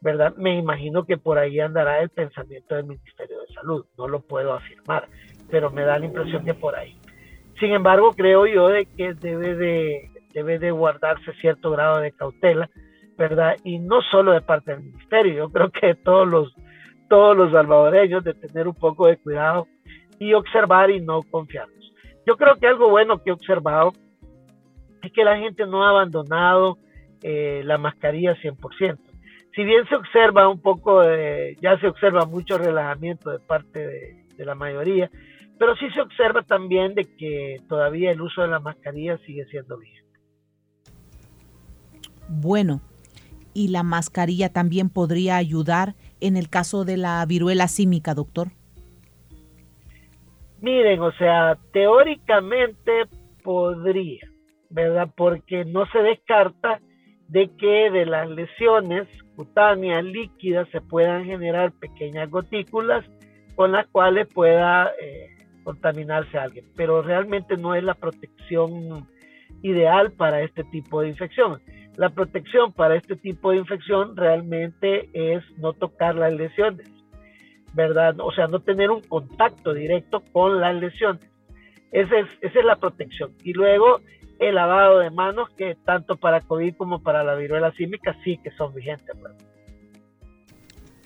verdad 0.00 0.34
me 0.36 0.56
imagino 0.56 1.04
que 1.04 1.16
por 1.16 1.38
ahí 1.38 1.60
andará 1.60 2.00
el 2.00 2.10
pensamiento 2.10 2.74
del 2.74 2.86
Ministerio 2.86 3.40
de 3.40 3.54
Salud 3.54 3.86
no 3.96 4.08
lo 4.08 4.20
puedo 4.20 4.52
afirmar 4.52 5.08
pero 5.50 5.70
me 5.70 5.82
da 5.82 5.98
la 5.98 6.06
impresión 6.06 6.44
que 6.44 6.54
por 6.54 6.74
ahí 6.76 6.98
sin 7.58 7.72
embargo 7.72 8.12
creo 8.12 8.46
yo 8.46 8.68
de 8.68 8.86
que 8.86 9.14
debe 9.14 9.54
de 9.54 10.10
debe 10.34 10.58
de 10.58 10.70
guardarse 10.70 11.32
cierto 11.40 11.70
grado 11.70 12.00
de 12.00 12.12
cautela 12.12 12.68
¿verdad? 13.16 13.56
Y 13.64 13.78
no 13.78 14.02
solo 14.02 14.32
de 14.32 14.42
parte 14.42 14.72
del 14.72 14.84
ministerio, 14.84 15.34
yo 15.34 15.48
creo 15.50 15.70
que 15.70 15.94
todos 15.94 16.28
los, 16.28 16.54
todos 17.08 17.36
los 17.36 17.52
salvadoreños 17.52 18.22
de 18.24 18.34
tener 18.34 18.68
un 18.68 18.74
poco 18.74 19.06
de 19.06 19.16
cuidado 19.16 19.66
y 20.18 20.34
observar 20.34 20.90
y 20.90 21.00
no 21.00 21.22
confiarnos. 21.22 21.92
Yo 22.26 22.36
creo 22.36 22.56
que 22.56 22.66
algo 22.66 22.90
bueno 22.90 23.22
que 23.22 23.30
he 23.30 23.32
observado 23.32 23.92
es 25.02 25.12
que 25.12 25.24
la 25.24 25.38
gente 25.38 25.66
no 25.66 25.84
ha 25.84 25.90
abandonado 25.90 26.78
eh, 27.22 27.62
la 27.64 27.78
mascarilla 27.78 28.34
100%. 28.36 28.98
Si 29.56 29.64
bien 29.64 29.88
se 29.88 29.96
observa 29.96 30.48
un 30.48 30.60
poco, 30.60 31.00
de, 31.00 31.56
ya 31.60 31.78
se 31.80 31.88
observa 31.88 32.26
mucho 32.26 32.58
relajamiento 32.58 33.30
de 33.30 33.38
parte 33.40 33.86
de, 33.86 34.26
de 34.36 34.44
la 34.44 34.54
mayoría, 34.54 35.10
pero 35.58 35.74
sí 35.76 35.90
se 35.90 36.00
observa 36.02 36.42
también 36.42 36.94
de 36.94 37.04
que 37.16 37.56
todavía 37.68 38.10
el 38.10 38.20
uso 38.20 38.42
de 38.42 38.48
la 38.48 38.60
mascarilla 38.60 39.18
sigue 39.26 39.46
siendo 39.46 39.78
vigente. 39.78 40.20
Bueno, 42.28 42.82
y 43.54 43.68
la 43.68 43.82
mascarilla 43.82 44.52
también 44.52 44.90
podría 44.90 45.36
ayudar 45.36 45.94
en 46.20 46.36
el 46.36 46.50
caso 46.50 46.84
de 46.84 46.98
la 46.98 47.24
viruela 47.24 47.68
símica, 47.68 48.12
doctor? 48.12 48.48
Miren, 50.60 51.00
o 51.00 51.12
sea, 51.12 51.56
teóricamente 51.72 53.04
podría, 53.42 54.28
¿verdad? 54.68 55.08
Porque 55.16 55.64
no 55.64 55.86
se 55.86 56.00
descarta 56.00 56.80
de 57.28 57.50
que 57.56 57.90
de 57.90 58.06
las 58.06 58.28
lesiones 58.30 59.08
cutáneas 59.34 60.04
líquidas 60.04 60.68
se 60.70 60.80
puedan 60.80 61.24
generar 61.24 61.72
pequeñas 61.72 62.30
gotículas 62.30 63.04
con 63.54 63.72
las 63.72 63.86
cuales 63.88 64.28
pueda 64.32 64.92
eh, 65.00 65.36
contaminarse 65.64 66.38
alguien, 66.38 66.66
pero 66.76 67.02
realmente 67.02 67.56
no 67.56 67.74
es 67.74 67.82
la 67.82 67.94
protección 67.94 69.06
ideal 69.62 70.12
para 70.12 70.42
este 70.42 70.64
tipo 70.64 71.00
de 71.00 71.08
infección. 71.08 71.60
La 71.96 72.10
protección 72.10 72.72
para 72.72 72.96
este 72.96 73.16
tipo 73.16 73.50
de 73.50 73.58
infección 73.58 74.16
realmente 74.16 75.08
es 75.12 75.42
no 75.58 75.72
tocar 75.72 76.14
las 76.14 76.32
lesiones, 76.32 76.88
¿verdad? 77.72 78.14
O 78.20 78.30
sea, 78.32 78.46
no 78.46 78.60
tener 78.60 78.90
un 78.90 79.00
contacto 79.02 79.72
directo 79.72 80.22
con 80.32 80.60
las 80.60 80.76
lesiones. 80.76 81.28
Esa 81.90 82.18
es, 82.18 82.26
esa 82.42 82.58
es 82.58 82.64
la 82.64 82.76
protección. 82.76 83.32
Y 83.42 83.54
luego 83.54 84.00
el 84.38 84.54
lavado 84.54 84.98
de 84.98 85.10
manos, 85.10 85.48
que 85.56 85.76
tanto 85.84 86.16
para 86.16 86.40
COVID 86.40 86.74
como 86.76 87.02
para 87.02 87.24
la 87.24 87.34
viruela 87.34 87.72
símica 87.72 88.16
sí 88.24 88.38
que 88.42 88.50
son 88.52 88.74
vigentes. 88.74 89.16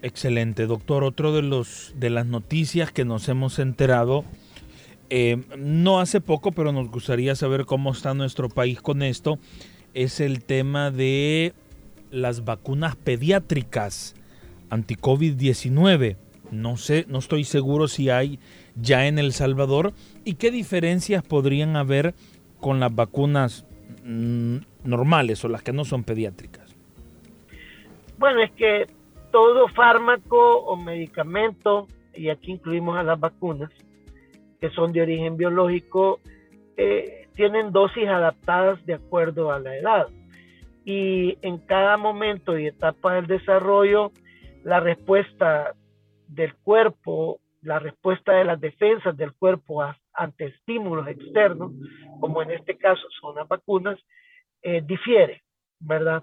Excelente, 0.03 0.67
doctor. 0.67 1.05
Otro 1.05 1.33
de 1.33 1.43
los 1.43 1.93
de 1.97 2.11
las 2.11 2.27
noticias 2.27 2.91
que 2.91 3.05
nos 3.05 3.29
hemos 3.29 3.59
enterado, 3.59 4.25
eh, 5.11 5.43
no 5.59 6.01
hace 6.01 6.21
poco, 6.21 6.53
pero 6.53 6.73
nos 6.73 6.89
gustaría 6.91 7.35
saber 7.35 7.67
cómo 7.67 7.93
está 7.93 8.15
nuestro 8.15 8.49
país 8.49 8.81
con 8.81 9.03
esto, 9.03 9.39
es 9.93 10.21
el 10.21 10.43
tema 10.43 10.91
de 10.91 11.53
las 12.11 12.45
vacunas 12.45 12.97
pediátricas 12.97 14.15
anti-COVID-19. 14.71 16.17
No 16.51 16.77
sé, 16.77 17.05
no 17.09 17.19
estoy 17.19 17.45
seguro 17.45 17.87
si 17.87 18.11
hay 18.11 18.39
ya 18.75 19.07
en 19.07 19.19
El 19.19 19.33
Salvador 19.33 19.93
y 20.25 20.35
qué 20.35 20.51
diferencias 20.51 21.23
podrían 21.23 21.77
haber 21.77 22.15
con 22.61 22.81
las 22.81 22.95
vacunas 22.95 23.67
mm, 24.05 24.59
normales 24.85 25.45
o 25.45 25.49
las 25.49 25.63
que 25.63 25.73
no 25.73 25.85
son 25.85 26.05
pediátricas. 26.05 26.75
Bueno, 28.19 28.43
es 28.43 28.51
que 28.53 28.87
todo 29.31 29.69
fármaco 29.69 30.59
o 30.59 30.77
medicamento, 30.77 31.87
y 32.15 32.29
aquí 32.29 32.53
incluimos 32.53 32.99
a 32.99 33.03
las 33.03 33.19
vacunas, 33.19 33.71
que 34.61 34.71
son 34.71 34.93
de 34.93 35.03
origen 35.03 35.37
biológico, 35.37 36.21
eh, 36.77 37.29
tienen 37.35 37.73
dosis 37.73 38.09
adaptadas 38.09 38.85
de 38.85 38.95
acuerdo 38.95 39.53
a 39.53 39.59
la 39.59 39.77
edad. 39.77 40.09
Y 40.85 41.39
en 41.43 41.59
cada 41.59 41.97
momento 41.97 42.59
y 42.59 42.67
etapa 42.67 43.15
del 43.15 43.27
desarrollo, 43.27 44.13
la 44.65 44.81
respuesta 44.81 45.75
del 46.29 46.55
cuerpo, 46.57 47.41
la 47.63 47.79
respuesta 47.79 48.33
de 48.33 48.45
las 48.45 48.61
defensas 48.61 49.17
del 49.17 49.33
cuerpo 49.33 49.83
ante 50.15 50.47
estímulos 50.47 51.09
externos, 51.09 51.73
como 52.21 52.43
en 52.43 52.51
este 52.51 52.77
caso 52.77 53.03
son 53.21 53.37
las 53.37 53.49
vacunas, 53.49 53.99
eh, 54.63 54.83
difiere, 54.85 55.43
¿verdad? 55.79 56.23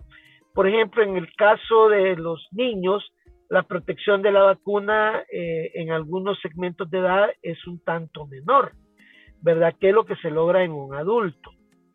Por 0.53 0.67
ejemplo, 0.67 1.03
en 1.03 1.17
el 1.17 1.33
caso 1.35 1.89
de 1.89 2.15
los 2.15 2.47
niños, 2.51 3.11
la 3.49 3.63
protección 3.63 4.21
de 4.21 4.31
la 4.31 4.43
vacuna 4.43 5.23
eh, 5.31 5.71
en 5.75 5.91
algunos 5.91 6.39
segmentos 6.41 6.89
de 6.89 6.99
edad 6.99 7.29
es 7.41 7.65
un 7.67 7.79
tanto 7.83 8.27
menor. 8.27 8.73
¿verdad? 9.41 9.75
¿Qué 9.79 9.89
es 9.89 9.93
lo 9.93 10.05
que 10.05 10.15
se 10.17 10.31
logra 10.31 10.63
en 10.63 10.71
un 10.71 10.93
adulto? 10.93 11.51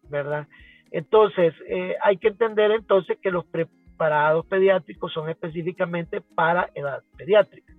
¿verdad? 0.09 0.46
Entonces, 0.90 1.55
eh, 1.68 1.96
hay 2.02 2.18
que 2.18 2.28
entender 2.28 2.70
entonces 2.70 3.18
que 3.20 3.31
los 3.31 3.44
preparados 3.46 4.46
pediátricos 4.46 5.12
son 5.12 5.28
específicamente 5.28 6.20
para 6.20 6.70
edad 6.74 7.02
pediátrica. 7.16 7.72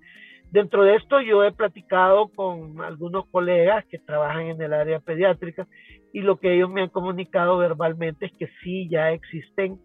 Dentro 0.54 0.84
de 0.84 0.98
esto 0.98 1.20
yo 1.20 1.44
he 1.44 1.52
platicado 1.52 2.28
con 2.28 2.80
algunos 2.80 3.26
colegas 3.32 3.84
que 3.86 3.98
trabajan 3.98 4.44
en 4.44 4.62
el 4.62 4.72
área 4.72 5.00
pediátrica 5.00 5.68
y 6.14 6.22
lo 6.22 6.40
que 6.40 6.54
ellos 6.54 6.70
me 6.70 6.84
han 6.84 6.90
comunicado 6.90 7.58
verbalmente 7.58 8.28
es 8.28 8.34
que 8.34 8.48
sí 8.64 8.88
ya 8.88 9.10
existen 9.14 9.80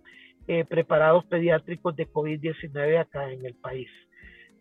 eh, 0.46 0.66
preparados 0.66 1.24
pediátricos 1.24 1.96
de 1.96 2.06
COVID-19 2.06 3.00
acá 3.00 3.32
en 3.32 3.46
el 3.46 3.54
país, 3.54 3.88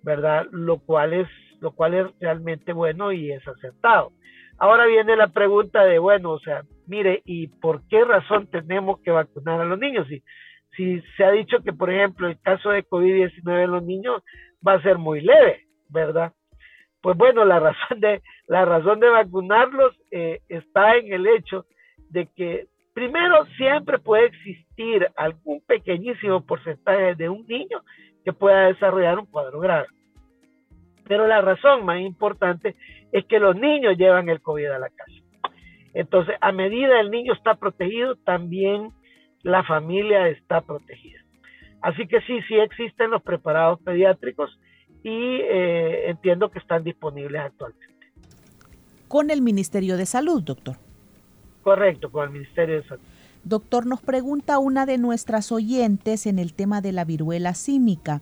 ¿verdad? 0.02 0.48
Lo 0.52 0.80
cual 0.80 1.12
es 1.12 1.28
lo 1.60 1.72
cual 1.72 1.94
es 1.94 2.08
realmente 2.22 2.72
bueno 2.72 3.12
y 3.12 3.34
es 3.34 3.46
acertado. 3.46 4.14
Ahora 4.60 4.86
viene 4.86 5.18
la 5.18 5.28
pregunta 5.28 5.84
de, 5.84 6.00
bueno, 6.00 6.32
o 6.32 6.40
sea, 6.40 6.62
mire, 6.86 7.22
¿y 7.26 7.48
por 7.48 7.86
qué 7.90 8.06
razón 8.06 8.48
tenemos 8.48 9.02
que 9.02 9.12
vacunar 9.12 9.60
a 9.60 9.66
los 9.66 9.78
niños? 9.78 10.08
Si, 10.08 10.24
si 10.78 11.02
se 11.18 11.26
ha 11.26 11.32
dicho 11.32 11.60
que, 11.66 11.74
por 11.74 11.92
ejemplo, 11.92 12.30
el 12.30 12.40
caso 12.40 12.70
de 12.70 12.86
COVID-19 12.86 13.64
en 13.66 13.72
los 13.72 13.84
niños 13.84 14.24
va 14.66 14.74
a 14.74 14.82
ser 14.82 14.98
muy 15.00 15.20
leve, 15.20 15.67
¿verdad? 15.90 16.34
Pues 17.02 17.18
bueno, 17.18 17.46
la 17.46 17.60
razón 17.60 18.00
de, 18.00 18.22
la 18.48 18.66
razón 18.66 19.00
de 19.00 19.10
vacunarlos 19.10 19.96
eh, 20.12 20.42
está 20.50 20.96
en 20.98 21.14
el 21.14 21.28
hecho 21.28 21.66
de 22.10 22.28
que 22.36 22.68
primero 22.94 23.46
siempre 23.58 24.00
puede 24.00 24.26
existir 24.26 25.08
algún 25.16 25.62
pequeñísimo 25.62 26.46
porcentaje 26.46 27.16
de 27.16 27.30
un 27.30 27.46
niño 27.48 27.84
que 28.26 28.34
pueda 28.34 28.68
desarrollar 28.68 29.20
un 29.20 29.26
cuadro 29.26 29.60
grave. 29.60 29.88
Pero 31.08 31.28
la 31.28 31.42
razón 31.42 31.86
más 31.86 32.02
importante 32.02 32.76
es 33.12 33.26
que 33.26 33.40
los 33.40 33.56
niños 33.56 33.98
llevan 33.98 34.30
el 34.30 34.42
COVID 34.42 34.66
a 34.66 34.80
la 34.80 34.90
casa. 34.90 35.12
Entonces, 35.94 36.36
a 36.42 36.52
medida 36.52 37.00
el 37.00 37.10
niño 37.10 37.34
está 37.34 37.56
protegido, 37.56 38.16
también 38.18 38.92
la 39.44 39.64
familia 39.64 40.28
está 40.28 40.62
protegida. 40.62 41.20
Así 41.82 42.08
que 42.08 42.22
sí, 42.22 42.42
sí 42.48 42.56
existen 42.56 43.12
los 43.12 43.22
preparados 43.22 43.80
pediátricos 43.82 44.60
y 45.08 45.40
eh, 45.42 46.10
entiendo 46.10 46.52
que 46.52 46.60
están 46.60 46.84
disponibles 46.84 47.42
actualmente. 47.42 47.88
Con 49.08 49.30
el 49.30 49.42
Ministerio 49.42 49.96
de 49.96 50.06
Salud, 50.06 50.44
doctor. 50.44 50.76
Correcto, 51.64 52.12
con 52.12 52.26
el 52.26 52.32
Ministerio 52.32 52.82
de 52.82 52.88
Salud. 52.88 53.04
Doctor, 53.46 53.86
nos 53.86 54.02
pregunta 54.02 54.60
una 54.60 54.86
de 54.86 54.98
nuestras 54.98 55.54
oyentes 55.54 56.26
en 56.26 56.40
el 56.40 56.54
tema 56.54 56.82
de 56.82 56.92
la 56.92 57.06
viruela 57.06 57.54
símica 57.54 58.22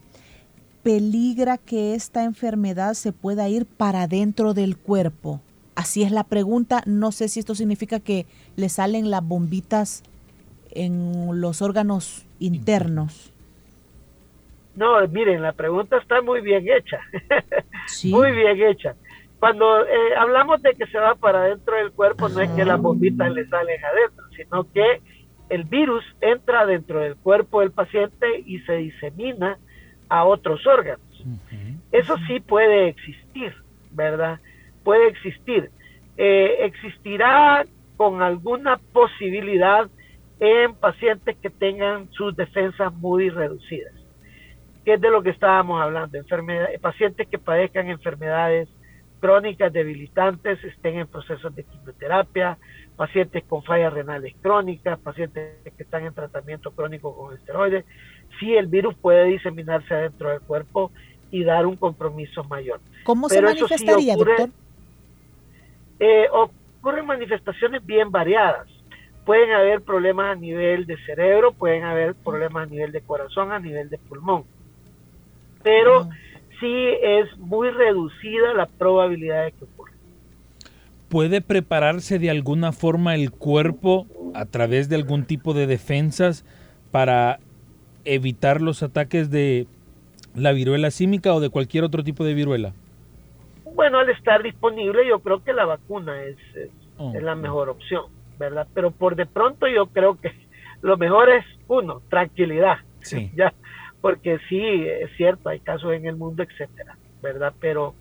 peligra 0.84 1.58
que 1.58 1.96
esta 1.96 2.24
enfermedad 2.24 2.94
se 2.94 3.12
pueda 3.12 3.50
ir 3.50 3.66
para 3.66 4.06
dentro 4.08 4.54
del 4.54 4.78
cuerpo? 4.78 5.42
Así 5.74 6.04
es 6.04 6.12
la 6.12 6.24
pregunta. 6.24 6.84
No 6.86 7.12
sé 7.12 7.28
si 7.28 7.40
esto 7.40 7.56
significa 7.56 8.00
que 8.00 8.28
le 8.56 8.70
salen 8.70 9.10
las 9.10 9.28
bombitas 9.28 10.04
en 10.70 11.42
los 11.42 11.64
órganos 11.64 12.28
internos. 12.38 13.32
No, 14.76 15.08
miren, 15.08 15.42
la 15.42 15.54
pregunta 15.54 15.98
está 15.98 16.22
muy 16.22 16.42
bien 16.42 16.66
hecha. 16.68 17.00
Muy 18.06 18.32
bien 18.32 18.62
hecha. 18.62 18.96
Cuando 19.40 19.86
eh, 19.86 20.16
hablamos 20.18 20.62
de 20.62 20.74
que 20.74 20.88
se 20.88 20.98
va 20.98 21.16
para 21.16 21.44
dentro 21.44 21.76
del 21.76 21.92
cuerpo, 21.92 22.30
no 22.30 22.42
es 22.42 22.50
que 22.52 22.66
las 22.66 22.82
bombitas 22.82 23.32
le 23.32 23.48
salen 23.48 23.80
adentro, 23.86 24.26
sino 24.36 24.72
que 24.72 25.02
el 25.50 25.66
virus 25.66 26.04
entra 26.22 26.66
dentro 26.66 27.00
del 27.00 27.16
cuerpo 27.16 27.62
del 27.62 27.72
paciente 27.72 28.26
y 28.46 28.60
se 28.62 28.74
disemina 28.78 29.58
a 30.10 30.26
otros 30.26 30.66
órganos. 30.66 31.06
Eso 31.92 32.16
sí 32.28 32.40
puede 32.40 32.90
existir, 32.90 33.54
¿verdad? 33.92 34.40
Puede 34.84 35.08
existir. 35.08 35.70
Eh, 36.18 36.58
existirá 36.62 37.66
con 37.98 38.22
alguna 38.22 38.78
posibilidad 38.94 39.90
en 40.40 40.76
pacientes 40.76 41.38
que 41.38 41.50
tengan 41.50 42.12
sus 42.12 42.36
defensas 42.36 42.94
muy 42.94 43.30
reducidas, 43.30 43.94
que 44.86 44.94
es 44.94 45.02
de 45.02 45.10
lo 45.10 45.24
que 45.24 45.32
estábamos 45.32 45.82
hablando, 45.82 46.18
enfermedades, 46.18 46.80
pacientes 46.80 47.28
que 47.28 47.40
padezcan 47.40 47.90
enfermedades 47.90 48.70
crónicas 49.20 49.74
debilitantes, 49.74 50.64
estén 50.64 51.00
en 51.00 51.08
procesos 51.08 51.56
de 51.56 51.64
quimioterapia, 51.64 52.60
pacientes 52.96 53.44
con 53.46 53.64
fallas 53.64 53.92
renales 53.92 54.36
crónicas, 54.42 55.00
pacientes 55.00 55.58
que 55.76 55.84
están 55.84 56.06
en 56.06 56.14
tratamiento 56.14 56.70
crónico 56.72 57.16
con 57.16 57.36
esteroides, 57.36 57.84
sí 58.40 58.56
el 58.56 58.68
virus 58.68 58.96
puede 58.96 59.26
diseminarse 59.26 59.92
adentro 59.92 60.30
del 60.30 60.42
cuerpo 60.42 60.92
y 61.32 61.44
dar 61.44 61.66
un 61.66 61.76
compromiso 61.76 62.44
mayor. 62.44 62.80
¿Cómo 63.04 63.28
se 63.28 63.42
manifestaría, 63.42 64.16
doctor? 64.16 64.50
Eh, 66.00 66.28
ocurren 66.32 67.08
manifestaciones 67.08 67.84
bien 67.84 68.12
variadas. 68.12 68.68
Pueden 69.26 69.52
haber 69.52 69.82
problemas 69.82 70.34
a 70.34 70.40
nivel 70.40 70.86
de 70.86 70.98
cerebro, 71.06 71.52
pueden 71.52 71.84
haber 71.84 72.14
problemas 72.14 72.68
a 72.68 72.70
nivel 72.70 72.92
de 72.92 73.02
corazón, 73.02 73.52
a 73.52 73.60
nivel 73.60 73.90
de 73.90 73.98
pulmón. 73.98 74.44
Pero 75.66 76.08
sí 76.60 76.74
es 77.02 77.38
muy 77.40 77.72
reducida 77.72 78.54
la 78.54 78.68
probabilidad 78.68 79.46
de 79.46 79.52
que 79.52 79.66
ocurra. 79.66 79.92
¿Puede 81.10 81.42
prepararse 81.42 82.20
de 82.20 82.30
alguna 82.30 82.72
forma 82.72 83.16
el 83.16 83.32
cuerpo 83.32 84.06
a 84.36 84.46
través 84.46 84.90
de 84.90 84.96
algún 84.96 85.26
tipo 85.26 85.54
de 85.54 85.66
defensas 85.66 86.46
para 86.92 87.40
evitar 88.06 88.62
los 88.62 88.84
ataques 88.84 89.32
de 89.32 89.66
la 90.36 90.52
viruela 90.52 90.92
símica 90.92 91.34
o 91.34 91.40
de 91.40 91.50
cualquier 91.50 91.84
otro 91.84 92.04
tipo 92.04 92.24
de 92.24 92.36
viruela? 92.36 92.74
Bueno, 93.74 94.00
al 94.00 94.10
estar 94.10 94.44
disponible 94.44 95.08
yo 95.08 95.20
creo 95.20 95.44
que 95.44 95.52
la 95.52 95.66
vacuna 95.66 96.22
es, 96.24 96.38
es, 96.56 97.24
la 97.24 97.36
mejor 97.36 97.70
opción, 97.70 98.06
¿verdad? 98.38 98.68
Pero 98.74 98.92
por 98.92 99.16
de 99.16 99.26
pronto 99.26 99.68
yo 99.68 99.88
creo 99.88 100.20
que 100.22 100.32
lo 100.82 100.96
mejor 100.98 101.30
es, 101.30 101.44
uno, 101.68 102.02
tranquilidad, 102.10 102.78
sí. 103.02 103.32
¿ya? 103.36 103.54
Porque 104.06 104.38
sí, 104.50 104.62
es 104.62 105.10
cierto, 105.18 105.50
hay 105.50 105.60
casos 105.60 105.92
en 105.92 106.06
el 106.06 106.16
mundo, 106.16 106.44
etcétera, 106.44 106.96
¿verdad? 107.24 107.56
Pero, 107.60 107.96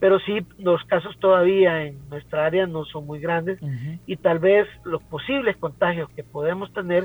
pero 0.00 0.18
sí, 0.18 0.44
los 0.58 0.82
casos 0.86 1.16
todavía 1.20 1.84
en 1.84 2.00
nuestra 2.08 2.46
área 2.46 2.66
no 2.66 2.84
son 2.84 3.06
muy 3.06 3.20
grandes 3.20 3.60
y 4.06 4.16
tal 4.16 4.40
vez 4.40 4.66
los 4.82 5.00
posibles 5.04 5.56
contagios 5.56 6.10
que 6.16 6.24
podemos 6.24 6.72
tener 6.72 7.04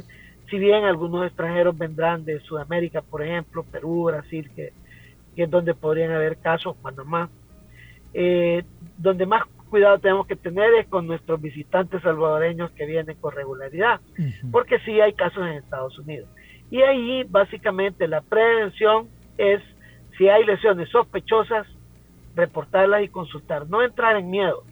si 0.49 0.57
bien 0.57 0.85
algunos 0.85 1.27
extranjeros 1.27 1.77
vendrán 1.77 2.25
de 2.25 2.39
Sudamérica, 2.39 3.03
por 3.03 3.21
ejemplo, 3.21 3.61
Perú, 3.61 4.05
Brasil, 4.05 4.49
que, 4.55 4.73
es 5.35 5.49
donde 5.51 5.75
podrían 5.75 6.09
haber 6.11 6.37
casos, 6.37 6.75
Panamá, 6.81 7.29
eh, 8.15 8.63
donde 8.97 9.27
más 9.27 9.43
cuidado 9.69 9.99
tenemos 9.99 10.25
que 10.25 10.35
tener 10.35 10.73
es 10.79 10.87
con 10.87 11.05
nuestros 11.05 11.39
visitantes 11.39 12.01
salvadoreños 12.01 12.71
que 12.71 12.87
vienen 12.87 13.17
con 13.17 13.35
regularidad, 13.35 14.01
porque 14.51 14.79
sí 14.79 14.99
hay 14.99 15.13
casos 15.13 15.45
en 15.45 15.53
Estados 15.53 15.99
Unidos. 15.99 16.27
Y 16.71 16.81
ahí 16.81 17.23
básicamente 17.23 18.07
la 18.07 18.21
prevención 18.21 19.07
es, 19.37 19.61
si 20.17 20.27
hay 20.27 20.43
lesiones 20.45 20.89
sospechosas, 20.89 21.67
reportarlas 22.35 23.03
y 23.03 23.09
consultar, 23.09 23.69
no 23.69 23.83
entrar 23.83 24.15
en 24.15 24.31
miedo 24.31 24.63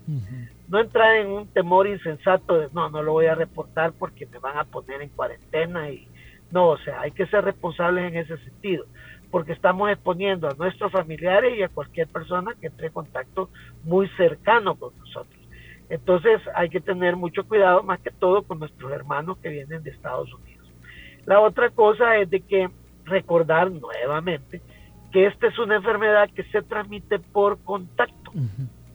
no 0.70 0.80
entrar 0.80 1.18
en 1.18 1.28
un 1.28 1.48
temor 1.48 1.88
insensato 1.88 2.58
de 2.58 2.70
no, 2.74 2.90
no 2.90 3.02
lo 3.02 3.14
voy 3.14 3.26
a 3.26 3.36
reportar 3.36 3.92
porque 3.98 4.28
me 4.28 4.38
van 4.38 4.58
a 4.58 4.64
poner 4.66 5.02
en 5.02 5.10
cuarentena 5.10 5.90
y 5.90 6.08
no, 6.52 6.70
o 6.70 6.78
sea, 6.78 7.02
hay 7.02 7.12
que 7.12 7.28
ser 7.28 7.44
responsables 7.44 8.06
en 8.06 8.18
ese 8.18 8.38
sentido, 8.38 8.86
porque 9.30 9.52
estamos 9.52 9.90
exponiendo 9.92 10.48
a 10.48 10.54
nuestros 10.54 10.92
familiares 10.92 11.58
y 11.58 11.64
a 11.64 11.70
cualquier 11.70 12.08
persona 12.08 12.56
que 12.60 12.68
entre 12.68 12.88
en 12.88 12.94
contacto 12.94 13.50
muy 13.84 14.08
cercano 14.10 14.76
con 14.76 14.98
nosotros. 14.98 15.40
Entonces 15.90 16.40
hay 16.56 16.70
que 16.70 16.82
tener 16.82 17.16
mucho 17.16 17.48
cuidado, 17.48 17.84
más 17.84 18.00
que 18.00 18.12
todo 18.12 18.44
con 18.44 18.60
nuestros 18.60 18.92
hermanos 18.92 19.38
que 19.40 19.50
vienen 19.50 19.84
de 19.84 19.90
Estados 19.90 20.32
Unidos. 20.34 20.59
La 21.26 21.40
otra 21.40 21.70
cosa 21.70 22.18
es 22.18 22.30
de 22.30 22.42
que 22.42 22.70
recordar 23.06 23.72
nuevamente 23.72 24.62
que 25.12 25.26
esta 25.26 25.48
es 25.48 25.58
una 25.58 25.78
enfermedad 25.78 26.30
que 26.36 26.44
se 26.46 26.62
transmite 26.62 27.20
por 27.20 27.60
contacto, 27.64 28.32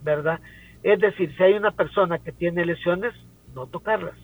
¿verdad? 0.03 0.41
Es 0.83 1.01
decir, 1.01 1.35
si 1.37 1.43
hay 1.43 1.55
una 1.55 1.73
persona 1.73 2.19
que 2.19 2.33
tiene 2.33 2.65
lesiones, 2.65 3.13
no 3.55 3.67
tocarlas. 3.67 4.15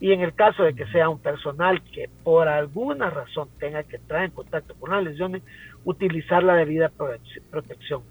Y 0.00 0.12
en 0.12 0.20
el 0.20 0.34
caso 0.34 0.64
de 0.64 0.74
que 0.74 0.84
sea 0.86 1.08
un 1.08 1.20
personal 1.20 1.80
que 1.82 2.10
por 2.24 2.48
alguna 2.48 3.08
razón 3.08 3.48
tenga 3.60 3.84
que 3.84 3.96
entrar 3.96 4.24
en 4.24 4.32
contacto 4.32 4.74
con 4.74 4.90
las 4.90 5.04
lesiones, 5.04 5.42
utilizar 5.84 6.42
la 6.42 6.54
debida 6.54 6.90
protección. 7.50 8.02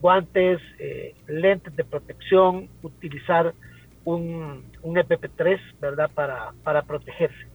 Guantes, 0.00 0.60
eh, 0.80 1.14
lentes 1.28 1.74
de 1.76 1.84
protección, 1.84 2.68
utilizar 2.82 3.54
un, 4.04 4.64
un 4.82 4.96
EPP3, 4.96 5.60
¿verdad? 5.80 6.10
Para, 6.12 6.52
para 6.64 6.82
protegerse. 6.82 7.46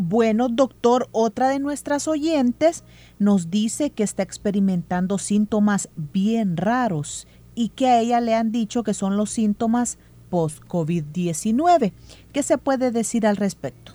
Bueno, 0.00 0.48
doctor, 0.48 1.08
otra 1.10 1.48
de 1.48 1.58
nuestras 1.58 2.06
oyentes 2.06 2.84
nos 3.18 3.50
dice 3.50 3.90
que 3.90 4.04
está 4.04 4.22
experimentando 4.22 5.18
síntomas 5.18 5.90
bien 5.96 6.56
raros 6.56 7.26
y 7.56 7.70
que 7.70 7.88
a 7.88 7.98
ella 7.98 8.20
le 8.20 8.36
han 8.36 8.52
dicho 8.52 8.84
que 8.84 8.94
son 8.94 9.16
los 9.16 9.28
síntomas 9.28 9.98
post-COVID-19. 10.30 11.92
¿Qué 12.32 12.42
se 12.44 12.58
puede 12.58 12.92
decir 12.92 13.26
al 13.26 13.34
respecto? 13.34 13.90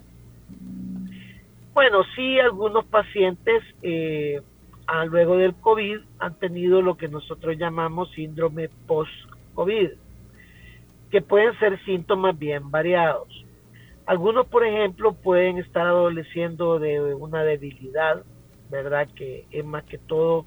Bueno, 1.73 1.99
sí, 2.17 2.37
algunos 2.37 2.83
pacientes 2.83 3.63
eh, 3.81 4.41
luego 5.07 5.37
del 5.37 5.55
COVID 5.55 5.99
han 6.19 6.35
tenido 6.35 6.81
lo 6.81 6.97
que 6.97 7.07
nosotros 7.07 7.57
llamamos 7.57 8.11
síndrome 8.11 8.69
post-COVID, 8.87 9.91
que 11.11 11.21
pueden 11.21 11.57
ser 11.59 11.81
síntomas 11.85 12.37
bien 12.37 12.69
variados. 12.71 13.42
Algunos, 14.05 14.47
por 14.47 14.65
ejemplo, 14.65 15.13
pueden 15.13 15.57
estar 15.57 15.87
adoleciendo 15.87 16.79
de 16.79 17.13
una 17.13 17.43
debilidad, 17.43 18.23
¿verdad? 18.69 19.07
Que 19.15 19.45
es 19.51 19.63
más 19.63 19.83
que 19.85 19.97
todo 19.97 20.45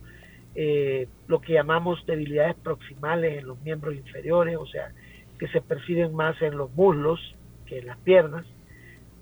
eh, 0.54 1.08
lo 1.26 1.40
que 1.40 1.54
llamamos 1.54 2.04
debilidades 2.06 2.56
proximales 2.56 3.38
en 3.38 3.46
los 3.46 3.60
miembros 3.62 3.94
inferiores, 3.94 4.56
o 4.56 4.66
sea, 4.66 4.92
que 5.38 5.48
se 5.48 5.60
perciben 5.60 6.14
más 6.14 6.40
en 6.42 6.56
los 6.56 6.70
muslos 6.72 7.20
que 7.66 7.78
en 7.78 7.86
las 7.86 7.98
piernas, 7.98 8.46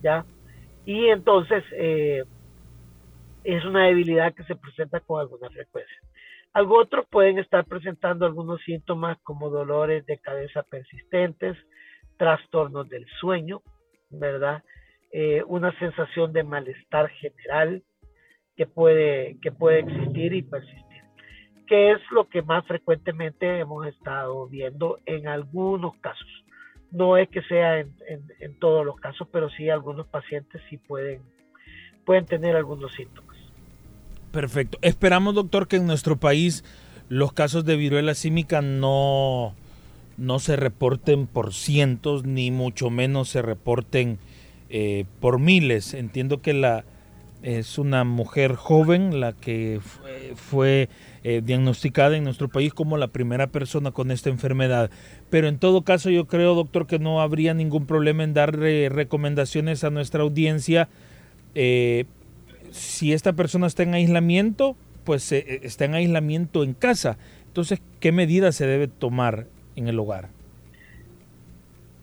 ¿ya? 0.02 0.24
Y 0.84 1.06
entonces 1.06 1.64
eh, 1.72 2.24
es 3.44 3.64
una 3.64 3.86
debilidad 3.86 4.34
que 4.34 4.44
se 4.44 4.56
presenta 4.56 5.00
con 5.00 5.20
alguna 5.20 5.48
frecuencia. 5.50 5.96
Algo 6.52 6.78
otros 6.78 7.06
pueden 7.10 7.38
estar 7.38 7.64
presentando 7.64 8.26
algunos 8.26 8.60
síntomas 8.62 9.18
como 9.22 9.50
dolores 9.50 10.06
de 10.06 10.18
cabeza 10.18 10.62
persistentes, 10.62 11.56
trastornos 12.16 12.88
del 12.88 13.06
sueño, 13.20 13.60
¿verdad? 14.18 14.62
Eh, 15.12 15.42
una 15.46 15.76
sensación 15.78 16.32
de 16.32 16.42
malestar 16.42 17.08
general 17.10 17.82
que 18.56 18.66
puede, 18.66 19.38
que 19.40 19.52
puede 19.52 19.80
existir 19.80 20.32
y 20.34 20.42
persistir, 20.42 21.02
que 21.66 21.92
es 21.92 22.00
lo 22.10 22.28
que 22.28 22.42
más 22.42 22.66
frecuentemente 22.66 23.58
hemos 23.58 23.86
estado 23.86 24.48
viendo 24.48 24.98
en 25.06 25.28
algunos 25.28 25.96
casos. 25.98 26.28
No 26.90 27.16
es 27.16 27.28
que 27.28 27.42
sea 27.42 27.80
en, 27.80 27.92
en, 28.40 28.58
todos 28.58 28.84
los 28.86 28.96
casos, 28.96 29.28
pero 29.32 29.50
sí 29.50 29.68
algunos 29.68 30.06
pacientes 30.06 30.62
sí 30.70 30.78
pueden, 30.78 31.22
pueden 32.04 32.26
tener 32.26 32.54
algunos 32.54 32.92
síntomas. 32.94 33.36
Perfecto. 34.30 34.78
Esperamos, 34.82 35.34
doctor, 35.34 35.68
que 35.68 35.76
en 35.76 35.86
nuestro 35.86 36.16
país 36.16 36.64
los 37.08 37.32
casos 37.32 37.64
de 37.64 37.76
viruela 37.76 38.14
símica 38.14 38.62
no, 38.62 39.54
no 40.16 40.38
se 40.38 40.56
reporten 40.56 41.26
por 41.26 41.52
cientos, 41.52 42.24
ni 42.24 42.50
mucho 42.50 42.90
menos 42.90 43.28
se 43.28 43.42
reporten 43.42 44.18
eh, 44.70 45.04
por 45.20 45.38
miles. 45.38 45.94
Entiendo 45.94 46.40
que 46.40 46.54
la 46.54 46.84
es 47.42 47.76
una 47.76 48.04
mujer 48.04 48.54
joven 48.54 49.20
la 49.20 49.34
que 49.34 49.78
fue, 50.34 50.88
eh, 51.24 51.42
diagnosticada 51.44 52.16
en 52.16 52.24
nuestro 52.24 52.48
país 52.48 52.72
como 52.72 52.96
la 52.96 53.08
primera 53.08 53.48
persona 53.48 53.90
con 53.90 54.10
esta 54.10 54.30
enfermedad. 54.30 54.90
Pero 55.28 55.48
en 55.48 55.58
todo 55.58 55.82
caso 55.82 56.08
yo 56.08 56.26
creo, 56.26 56.54
doctor, 56.54 56.86
que 56.86 56.98
no 56.98 57.20
habría 57.20 57.52
ningún 57.52 57.84
problema 57.84 58.24
en 58.24 58.32
dar 58.32 58.56
recomendaciones 58.56 59.84
a 59.84 59.90
nuestra 59.90 60.22
audiencia. 60.22 60.88
Eh, 61.54 62.06
si 62.70 63.12
esta 63.12 63.34
persona 63.34 63.66
está 63.66 63.82
en 63.82 63.92
aislamiento, 63.92 64.74
pues 65.04 65.30
está 65.30 65.84
en 65.84 65.94
aislamiento 65.94 66.64
en 66.64 66.72
casa. 66.72 67.18
Entonces, 67.46 67.82
¿qué 68.00 68.10
medidas 68.10 68.56
se 68.56 68.66
debe 68.66 68.88
tomar 68.88 69.48
en 69.76 69.88
el 69.88 69.98
hogar? 69.98 70.28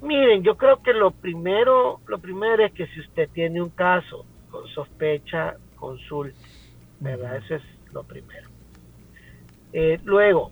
Miren, 0.02 0.44
yo 0.44 0.58
creo 0.58 0.82
que 0.82 0.94
lo 0.94 1.12
primero, 1.12 2.00
lo 2.08 2.18
primero 2.18 2.66
es 2.66 2.74
que 2.74 2.88
si 2.88 3.00
usted 3.02 3.30
tiene 3.34 3.62
un 3.62 3.70
caso 3.70 4.26
con 4.50 4.68
sospecha, 4.68 5.56
consulte, 5.76 6.36
¿verdad? 7.00 7.38
Eso 7.38 7.56
es 7.56 7.64
lo 7.94 8.04
primero. 8.04 8.50
Eh, 9.74 10.00
luego, 10.04 10.52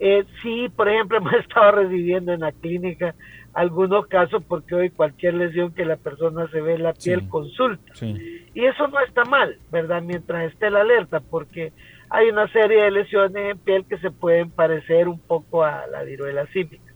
eh, 0.00 0.24
sí, 0.42 0.68
por 0.74 0.88
ejemplo, 0.88 1.18
hemos 1.18 1.34
estado 1.34 1.72
recibiendo 1.72 2.32
en 2.32 2.40
la 2.40 2.52
clínica 2.52 3.14
algunos 3.52 4.06
casos 4.06 4.42
porque 4.46 4.74
hoy 4.74 4.90
cualquier 4.90 5.34
lesión 5.34 5.74
que 5.74 5.84
la 5.84 5.96
persona 5.96 6.48
se 6.50 6.60
ve 6.60 6.74
en 6.74 6.84
la 6.84 6.92
piel 6.92 7.28
consulta. 7.28 7.92
Y 8.02 8.64
eso 8.64 8.86
no 8.88 9.00
está 9.00 9.24
mal, 9.24 9.58
¿verdad? 9.70 10.00
Mientras 10.02 10.52
esté 10.52 10.70
la 10.70 10.82
alerta, 10.82 11.20
porque 11.20 11.72
hay 12.10 12.28
una 12.28 12.50
serie 12.52 12.84
de 12.84 12.90
lesiones 12.90 13.50
en 13.50 13.58
piel 13.58 13.84
que 13.84 13.98
se 13.98 14.10
pueden 14.10 14.50
parecer 14.50 15.08
un 15.08 15.18
poco 15.18 15.64
a 15.64 15.86
la 15.86 16.02
viruela 16.02 16.46
símica, 16.46 16.92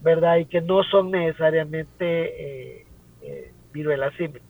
¿verdad? 0.00 0.38
Y 0.38 0.46
que 0.46 0.60
no 0.60 0.82
son 0.84 1.10
necesariamente 1.10 2.00
eh, 2.80 2.86
eh, 3.22 3.52
viruela 3.72 4.10
símica. 4.16 4.44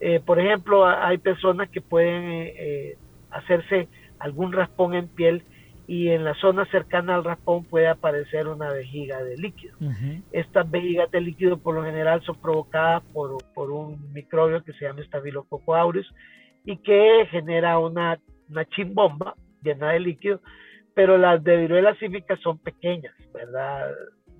Eh, 0.00 0.20
por 0.24 0.38
ejemplo, 0.38 0.86
hay 0.86 1.18
personas 1.18 1.68
que 1.70 1.80
pueden 1.80 2.96
hacerse 3.30 3.88
algún 4.18 4.52
raspón 4.52 4.94
en 4.94 5.08
piel 5.08 5.42
y 5.86 6.10
en 6.10 6.22
la 6.22 6.34
zona 6.34 6.66
cercana 6.66 7.14
al 7.14 7.24
raspón 7.24 7.64
puede 7.64 7.88
aparecer 7.88 8.46
una 8.46 8.70
vejiga 8.70 9.24
de 9.24 9.38
líquido. 9.38 9.74
Estas 10.32 10.70
vejigas 10.70 11.10
de 11.10 11.22
líquido 11.22 11.56
por 11.56 11.74
lo 11.74 11.82
general 11.82 12.22
son 12.22 12.36
provocadas 12.36 13.02
por, 13.14 13.38
por 13.54 13.70
un 13.70 14.12
microbio 14.12 14.62
que 14.62 14.74
se 14.74 14.84
llama 14.84 15.02
Staphylococcus 15.02 15.74
aureus 15.74 16.14
y 16.66 16.76
que 16.76 17.26
genera 17.30 17.78
una 17.78 18.18
una 18.50 18.64
chimbomba 18.66 19.34
llena 19.62 19.92
de 19.92 20.00
líquido, 20.00 20.40
pero 20.94 21.18
las 21.18 21.42
de 21.42 21.56
viruela 21.56 21.94
símica 21.96 22.36
son 22.38 22.58
pequeñas, 22.58 23.14
¿verdad? 23.32 23.90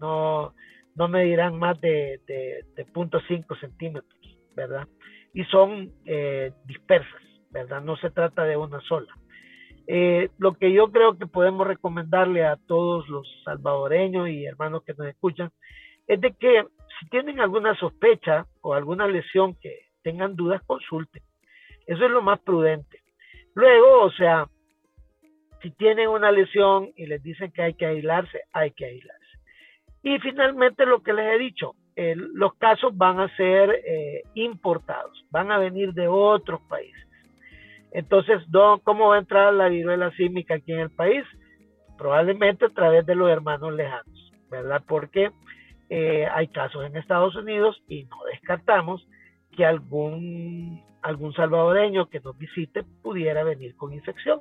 No, 0.00 0.54
no 0.94 1.08
medirán 1.08 1.58
más 1.58 1.80
de, 1.80 2.20
de, 2.26 2.64
de 2.74 2.86
0.5 2.86 3.60
centímetros, 3.60 4.18
¿verdad? 4.54 4.86
Y 5.32 5.44
son 5.44 5.92
eh, 6.04 6.52
dispersas, 6.64 7.22
¿verdad? 7.50 7.82
No 7.82 7.96
se 7.96 8.10
trata 8.10 8.44
de 8.44 8.56
una 8.56 8.80
sola. 8.80 9.12
Eh, 9.86 10.28
lo 10.38 10.52
que 10.52 10.70
yo 10.72 10.92
creo 10.92 11.16
que 11.16 11.26
podemos 11.26 11.66
recomendarle 11.66 12.44
a 12.44 12.56
todos 12.56 13.08
los 13.08 13.26
salvadoreños 13.42 14.28
y 14.28 14.44
hermanos 14.44 14.82
que 14.84 14.92
nos 14.92 15.06
escuchan 15.06 15.50
es 16.06 16.20
de 16.20 16.34
que 16.34 16.64
si 17.00 17.08
tienen 17.08 17.40
alguna 17.40 17.74
sospecha 17.76 18.46
o 18.60 18.74
alguna 18.74 19.06
lesión 19.06 19.54
que 19.54 19.86
tengan 20.02 20.36
dudas, 20.36 20.62
consulten. 20.66 21.22
Eso 21.86 22.04
es 22.04 22.10
lo 22.10 22.20
más 22.20 22.38
prudente. 22.40 22.97
Luego, 23.58 24.04
o 24.04 24.10
sea, 24.12 24.46
si 25.60 25.72
tienen 25.72 26.08
una 26.08 26.30
lesión 26.30 26.92
y 26.94 27.06
les 27.06 27.20
dicen 27.24 27.50
que 27.50 27.62
hay 27.62 27.74
que 27.74 27.86
aislarse, 27.86 28.42
hay 28.52 28.70
que 28.70 28.84
aislarse. 28.84 29.38
Y 30.00 30.20
finalmente 30.20 30.86
lo 30.86 31.02
que 31.02 31.12
les 31.12 31.34
he 31.34 31.38
dicho, 31.38 31.74
los 31.96 32.54
casos 32.54 32.96
van 32.96 33.18
a 33.18 33.34
ser 33.34 33.82
eh, 33.84 34.22
importados, 34.34 35.24
van 35.32 35.50
a 35.50 35.58
venir 35.58 35.92
de 35.92 36.06
otros 36.06 36.60
países. 36.68 37.04
Entonces, 37.90 38.42
¿cómo 38.84 39.08
va 39.08 39.16
a 39.16 39.18
entrar 39.18 39.52
la 39.52 39.68
viruela 39.68 40.12
símica 40.12 40.54
aquí 40.54 40.72
en 40.72 40.78
el 40.78 40.90
país? 40.90 41.24
Probablemente 41.96 42.66
a 42.66 42.68
través 42.68 43.04
de 43.06 43.16
los 43.16 43.28
hermanos 43.28 43.74
lejanos, 43.74 44.32
¿verdad? 44.52 44.84
Porque 44.86 45.32
eh, 45.90 46.28
hay 46.32 46.46
casos 46.46 46.86
en 46.86 46.96
Estados 46.96 47.34
Unidos 47.34 47.82
y 47.88 48.04
no 48.04 48.18
descartamos 48.30 49.04
que 49.58 49.66
algún 49.66 50.84
algún 51.02 51.32
salvadoreño 51.32 52.08
que 52.08 52.20
nos 52.20 52.38
visite 52.38 52.84
pudiera 53.02 53.42
venir 53.42 53.74
con 53.76 53.92
infección. 53.92 54.40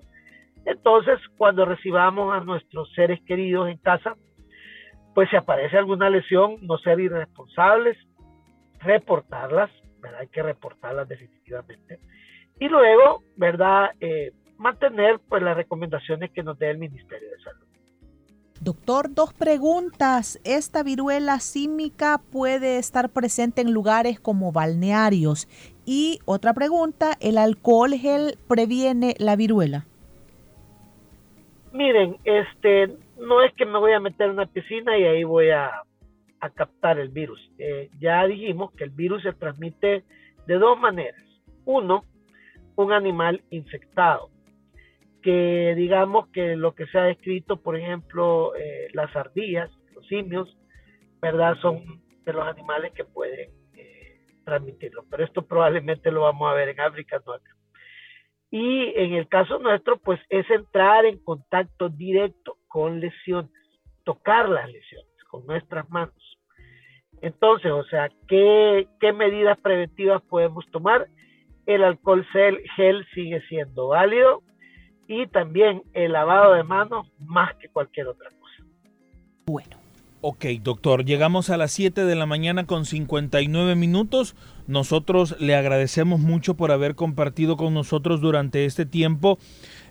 Entonces, 0.63 1.19
cuando 1.37 1.65
recibamos 1.65 2.35
a 2.35 2.43
nuestros 2.43 2.91
seres 2.93 3.19
queridos 3.25 3.67
en 3.69 3.77
casa, 3.77 4.15
pues 5.15 5.27
si 5.31 5.35
aparece 5.35 5.75
alguna 5.75 6.09
lesión, 6.09 6.57
no 6.61 6.77
ser 6.77 6.99
irresponsables, 6.99 7.97
reportarlas, 8.79 9.71
¿verdad? 10.01 10.19
Hay 10.19 10.27
que 10.27 10.43
reportarlas 10.43 11.07
definitivamente. 11.07 11.99
Y 12.59 12.69
luego, 12.69 13.23
¿verdad? 13.37 13.89
Eh, 13.99 14.33
mantener 14.57 15.19
pues 15.27 15.41
las 15.41 15.57
recomendaciones 15.57 16.29
que 16.31 16.43
nos 16.43 16.59
dé 16.59 16.69
el 16.69 16.77
Ministerio 16.77 17.29
de 17.31 17.43
Salud. 17.43 17.66
Doctor, 18.61 19.13
dos 19.13 19.33
preguntas. 19.33 20.39
¿Esta 20.43 20.81
viruela 20.81 21.39
símica 21.39 22.19
puede 22.31 22.79
estar 22.79 23.09
presente 23.09 23.61
en 23.61 23.71
lugares 23.71 24.19
como 24.19 24.51
balnearios? 24.51 25.47
Y 25.85 26.19
otra 26.25 26.53
pregunta, 26.53 27.13
¿el 27.19 27.37
alcohol 27.37 27.93
gel 27.93 28.37
previene 28.47 29.15
la 29.19 29.35
viruela? 29.35 29.85
Miren, 31.71 32.17
este, 32.23 32.87
no 33.19 33.43
es 33.43 33.53
que 33.53 33.65
me 33.65 33.77
voy 33.77 33.93
a 33.93 33.99
meter 33.99 34.27
en 34.27 34.33
una 34.33 34.47
piscina 34.47 34.97
y 34.97 35.03
ahí 35.03 35.23
voy 35.23 35.51
a, 35.51 35.83
captar 36.55 36.97
el 36.97 37.09
virus. 37.09 37.39
Eh, 37.59 37.89
ya 37.99 38.25
dijimos 38.25 38.71
que 38.71 38.85
el 38.85 38.89
virus 38.89 39.21
se 39.21 39.33
transmite 39.33 40.03
de 40.47 40.55
dos 40.55 40.79
maneras. 40.79 41.21
Uno, 41.65 42.05
un 42.75 42.93
animal 42.93 43.43
infectado 43.49 44.29
que 45.27 45.73
digamos 45.75 46.29
que 46.29 46.55
lo 46.55 46.73
que 46.73 46.87
se 46.87 46.97
ha 46.97 47.03
descrito, 47.03 47.57
por 47.57 47.75
ejemplo, 47.75 48.55
eh, 48.55 48.87
las 48.93 49.13
ardillas, 49.13 49.69
los 49.93 50.07
simios, 50.07 50.57
¿verdad? 51.21 51.57
Son 51.61 51.83
de 52.23 52.31
los 52.31 52.47
animales 52.47 52.93
que 52.93 53.03
pueden 53.03 53.49
eh, 53.75 54.21
transmitirlo, 54.45 55.03
pero 55.11 55.25
esto 55.25 55.45
probablemente 55.45 56.11
lo 56.11 56.21
vamos 56.21 56.49
a 56.49 56.53
ver 56.53 56.69
en 56.69 56.79
África, 56.79 57.21
no 57.25 57.33
acá. 57.33 57.51
Y 58.51 58.93
en 58.95 59.15
el 59.15 59.27
caso 59.27 59.59
nuestro, 59.59 59.97
pues 59.97 60.17
es 60.29 60.49
entrar 60.49 61.03
en 61.03 61.21
contacto 61.21 61.89
directo 61.89 62.59
con 62.69 63.01
lesiones, 63.01 63.51
tocar 64.05 64.47
las 64.47 64.71
lesiones 64.71 65.11
con 65.29 65.45
nuestras 65.45 65.89
manos. 65.89 66.39
Entonces, 67.21 67.69
o 67.69 67.83
sea, 67.83 68.09
¿qué, 68.29 68.87
qué 69.01 69.11
medidas 69.11 69.59
preventivas 69.59 70.21
podemos 70.21 70.65
tomar? 70.71 71.09
El 71.65 71.83
alcohol 71.83 72.25
gel 72.77 73.05
sigue 73.13 73.41
siendo 73.49 73.89
válido, 73.89 74.41
y 75.07 75.27
también 75.27 75.83
el 75.93 76.13
lavado 76.13 76.53
de 76.53 76.63
manos 76.63 77.07
más 77.19 77.55
que 77.55 77.69
cualquier 77.69 78.07
otra 78.07 78.29
cosa. 78.29 78.69
Bueno. 79.45 79.77
Ok, 80.19 80.45
doctor, 80.63 81.05
llegamos 81.05 81.51
a 81.51 81.57
las 81.57 81.71
7 81.71 82.03
de 82.03 82.15
la 82.15 82.25
mañana 82.25 82.65
con 82.65 82.85
59 82.85 83.75
minutos. 83.75 84.35
Nosotros 84.65 85.39
le 85.39 85.55
agradecemos 85.55 86.19
mucho 86.19 86.55
por 86.55 86.71
haber 86.71 86.95
compartido 86.95 87.55
con 87.55 87.75
nosotros 87.75 88.19
durante 88.19 88.65
este 88.65 88.87
tiempo. 88.87 89.37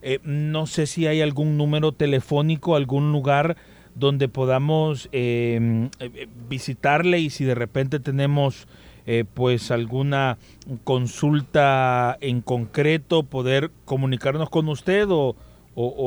Eh, 0.03 0.19
no 0.25 0.67
sé 0.67 0.87
si 0.87 1.07
hay 1.07 1.21
algún 1.21 1.57
número 1.57 1.93
telefónico, 1.93 2.75
algún 2.75 3.13
lugar 3.13 3.57
donde 3.95 4.29
podamos 4.29 5.09
eh, 5.13 5.89
eh, 6.01 6.29
visitarle 6.49 7.21
y 7.21 7.31
si 7.31 7.45
de 7.45 7.55
repente 7.55 8.01
tenemos 8.01 8.67
eh, 9.07 9.25
pues 9.33 9.71
alguna 9.71 10.37
consulta 10.85 12.17
en 12.21 12.41
concreto, 12.43 13.23
poder 13.23 13.71
comunicarnos 13.85 14.51
con 14.51 14.69
usted 14.69 15.07
o, 15.09 15.37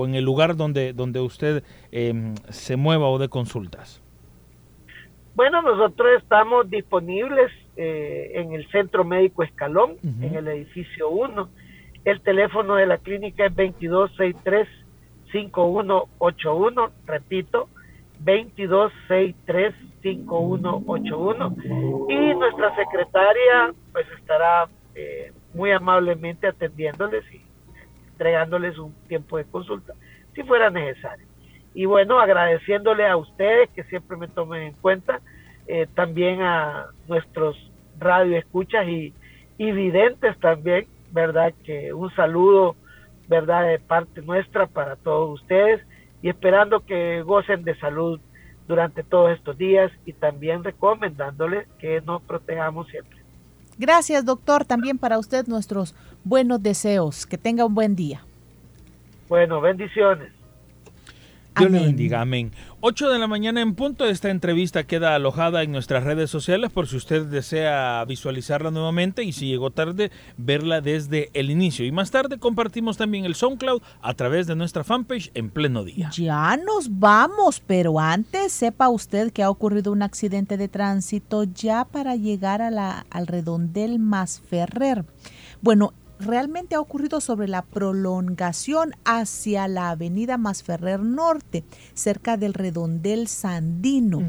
en 0.05 0.15
el 0.15 0.25
lugar 0.25 0.55
donde, 0.55 0.93
donde 0.93 1.19
usted 1.19 1.63
em, 1.91 2.35
se 2.49 2.75
mueva 2.75 3.07
o 3.07 3.19
de 3.19 3.29
consultas? 3.29 4.01
Bueno, 5.35 5.61
nosotros 5.61 6.09
estamos 6.21 6.69
disponibles 6.69 7.51
eh, 7.77 8.31
en 8.35 8.51
el 8.51 8.69
Centro 8.71 9.05
Médico 9.05 9.43
Escalón, 9.43 9.95
en 10.21 10.35
el 10.35 10.49
edificio 10.49 11.09
1. 11.09 11.49
El 12.03 12.19
teléfono 12.21 12.75
de 12.75 12.85
la 12.85 12.97
clínica 12.97 13.45
es 13.45 13.53
2263-5181, 15.31 16.91
repito, 17.05 17.69
2263-5181. 20.03 21.55
Y 22.09 22.35
nuestra 22.35 22.75
secretaria 22.75 23.73
pues 23.91 24.05
estará 24.19 24.67
eh, 24.95 25.31
muy 25.53 25.71
amablemente 25.71 26.47
atendiéndoles 26.47 27.23
y 27.33 27.41
entregándoles 28.11 28.77
un 28.77 28.93
tiempo 29.07 29.37
de 29.37 29.45
consulta 29.45 29.93
si 30.35 30.43
fuera 30.43 30.69
necesario. 30.69 31.25
Y 31.73 31.85
bueno, 31.85 32.19
agradeciéndole 32.19 33.07
a 33.07 33.17
ustedes 33.17 33.69
que 33.71 33.83
siempre 33.83 34.17
me 34.17 34.27
tomen 34.27 34.63
en 34.63 34.73
cuenta, 34.73 35.21
eh, 35.67 35.87
también 35.95 36.41
a 36.41 36.87
nuestros 37.07 37.55
radio 37.99 38.37
escuchas 38.37 38.87
y, 38.87 39.13
y 39.57 39.71
videntes 39.71 40.37
también, 40.39 40.87
¿verdad? 41.11 41.53
Que 41.63 41.93
un 41.93 42.13
saludo, 42.15 42.75
¿verdad? 43.27 43.67
De 43.67 43.79
parte 43.79 44.21
nuestra 44.21 44.67
para 44.67 44.95
todos 44.95 45.41
ustedes 45.41 45.81
y 46.21 46.29
esperando 46.29 46.85
que 46.85 47.21
gocen 47.21 47.63
de 47.63 47.75
salud 47.75 48.19
durante 48.69 49.03
todos 49.03 49.31
estos 49.31 49.57
días 49.57 49.91
y 50.05 50.13
también 50.13 50.63
recomendándoles 50.63 51.67
que 51.79 52.01
nos 52.01 52.21
protejamos 52.21 52.87
siempre. 52.87 53.17
Gracias, 53.79 54.23
doctor. 54.23 54.63
También 54.63 54.99
para 54.99 55.17
usted 55.17 55.47
nuestros 55.47 55.95
buenos 56.23 56.61
deseos. 56.61 57.25
Que 57.25 57.39
tenga 57.39 57.65
un 57.65 57.73
buen 57.73 57.95
día. 57.95 58.21
Bueno, 59.27 59.59
bendiciones. 59.59 60.31
Dios 61.57 61.71
le 61.71 61.79
bendiga, 61.79 62.21
amén. 62.21 62.51
8 62.81 63.09
de 63.09 63.19
la 63.19 63.27
mañana 63.27 63.61
en 63.61 63.75
punto. 63.75 64.05
Esta 64.05 64.29
entrevista 64.29 64.85
queda 64.85 65.15
alojada 65.15 65.63
en 65.63 65.71
nuestras 65.71 66.03
redes 66.03 66.29
sociales 66.29 66.71
por 66.71 66.87
si 66.87 66.95
usted 66.95 67.25
desea 67.25 68.05
visualizarla 68.05 68.71
nuevamente 68.71 69.23
y 69.23 69.33
si 69.33 69.47
llegó 69.47 69.69
tarde, 69.71 70.11
verla 70.37 70.79
desde 70.79 71.29
el 71.33 71.49
inicio. 71.49 71.85
Y 71.85 71.91
más 71.91 72.11
tarde 72.11 72.39
compartimos 72.39 72.97
también 72.97 73.25
el 73.25 73.35
SoundCloud 73.35 73.81
a 74.01 74.13
través 74.13 74.47
de 74.47 74.55
nuestra 74.55 74.83
fanpage 74.83 75.31
en 75.33 75.49
pleno 75.49 75.83
día. 75.83 76.09
Ya 76.13 76.55
nos 76.57 76.99
vamos, 76.99 77.61
pero 77.65 77.99
antes 77.99 78.53
sepa 78.53 78.87
usted 78.89 79.31
que 79.33 79.43
ha 79.43 79.49
ocurrido 79.49 79.91
un 79.91 80.01
accidente 80.01 80.55
de 80.55 80.69
tránsito 80.69 81.43
ya 81.43 81.85
para 81.85 82.15
llegar 82.15 82.61
a 82.61 82.71
la, 82.71 83.05
al 83.09 83.27
redondel 83.27 83.99
más 83.99 84.39
Ferrer. 84.39 85.03
Bueno, 85.61 85.93
realmente 86.19 86.75
ha 86.75 86.81
ocurrido 86.81 87.21
sobre 87.21 87.47
la 87.47 87.63
prolongación 87.63 88.93
hacia 89.05 89.67
la 89.67 89.89
avenida 89.91 90.37
Masferrer 90.37 90.99
Norte, 90.99 91.63
cerca 91.93 92.37
del 92.37 92.53
redondel 92.53 93.27
Sandino. 93.27 94.21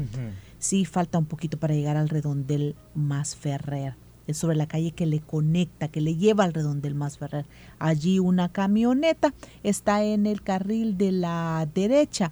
Sí, 0.59 0.85
falta 0.85 1.17
un 1.17 1.25
poquito 1.25 1.57
para 1.57 1.73
llegar 1.73 1.97
al 1.97 2.09
redondel 2.09 2.75
Masferrer. 2.93 3.95
Es 4.27 4.37
sobre 4.37 4.55
la 4.55 4.67
calle 4.67 4.91
que 4.91 5.05
le 5.05 5.19
conecta, 5.19 5.87
que 5.87 5.99
le 5.99 6.15
lleva 6.15 6.43
al 6.43 6.53
redondel 6.53 6.95
Masferrer. 6.95 7.45
Allí 7.79 8.19
una 8.19 8.49
camioneta 8.49 9.33
está 9.63 10.03
en 10.03 10.27
el 10.27 10.43
carril 10.43 10.97
de 10.97 11.11
la 11.11 11.67
derecha 11.73 12.31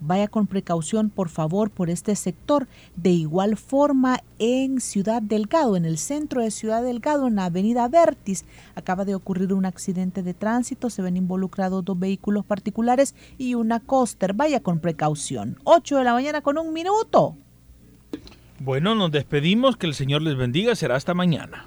Vaya 0.00 0.28
con 0.28 0.46
precaución, 0.46 1.10
por 1.10 1.28
favor, 1.28 1.70
por 1.70 1.90
este 1.90 2.16
sector. 2.16 2.66
De 2.96 3.10
igual 3.10 3.56
forma, 3.56 4.20
en 4.38 4.80
Ciudad 4.80 5.20
Delgado, 5.20 5.76
en 5.76 5.84
el 5.84 5.98
centro 5.98 6.42
de 6.42 6.50
Ciudad 6.50 6.82
Delgado, 6.82 7.26
en 7.26 7.36
la 7.36 7.44
avenida 7.46 7.86
Vertis, 7.88 8.44
acaba 8.74 9.04
de 9.04 9.14
ocurrir 9.14 9.52
un 9.52 9.66
accidente 9.66 10.22
de 10.22 10.34
tránsito. 10.34 10.90
Se 10.90 11.02
ven 11.02 11.16
involucrados 11.16 11.84
dos 11.84 11.98
vehículos 11.98 12.44
particulares 12.44 13.14
y 13.36 13.54
una 13.54 13.80
coaster. 13.80 14.32
Vaya 14.32 14.60
con 14.60 14.80
precaución. 14.80 15.58
8 15.64 15.98
de 15.98 16.04
la 16.04 16.14
mañana 16.14 16.40
con 16.40 16.58
un 16.58 16.72
minuto. 16.72 17.36
Bueno, 18.58 18.94
nos 18.94 19.10
despedimos. 19.10 19.76
Que 19.76 19.86
el 19.86 19.94
Señor 19.94 20.22
les 20.22 20.36
bendiga. 20.36 20.74
Será 20.74 20.96
hasta 20.96 21.14
mañana. 21.14 21.66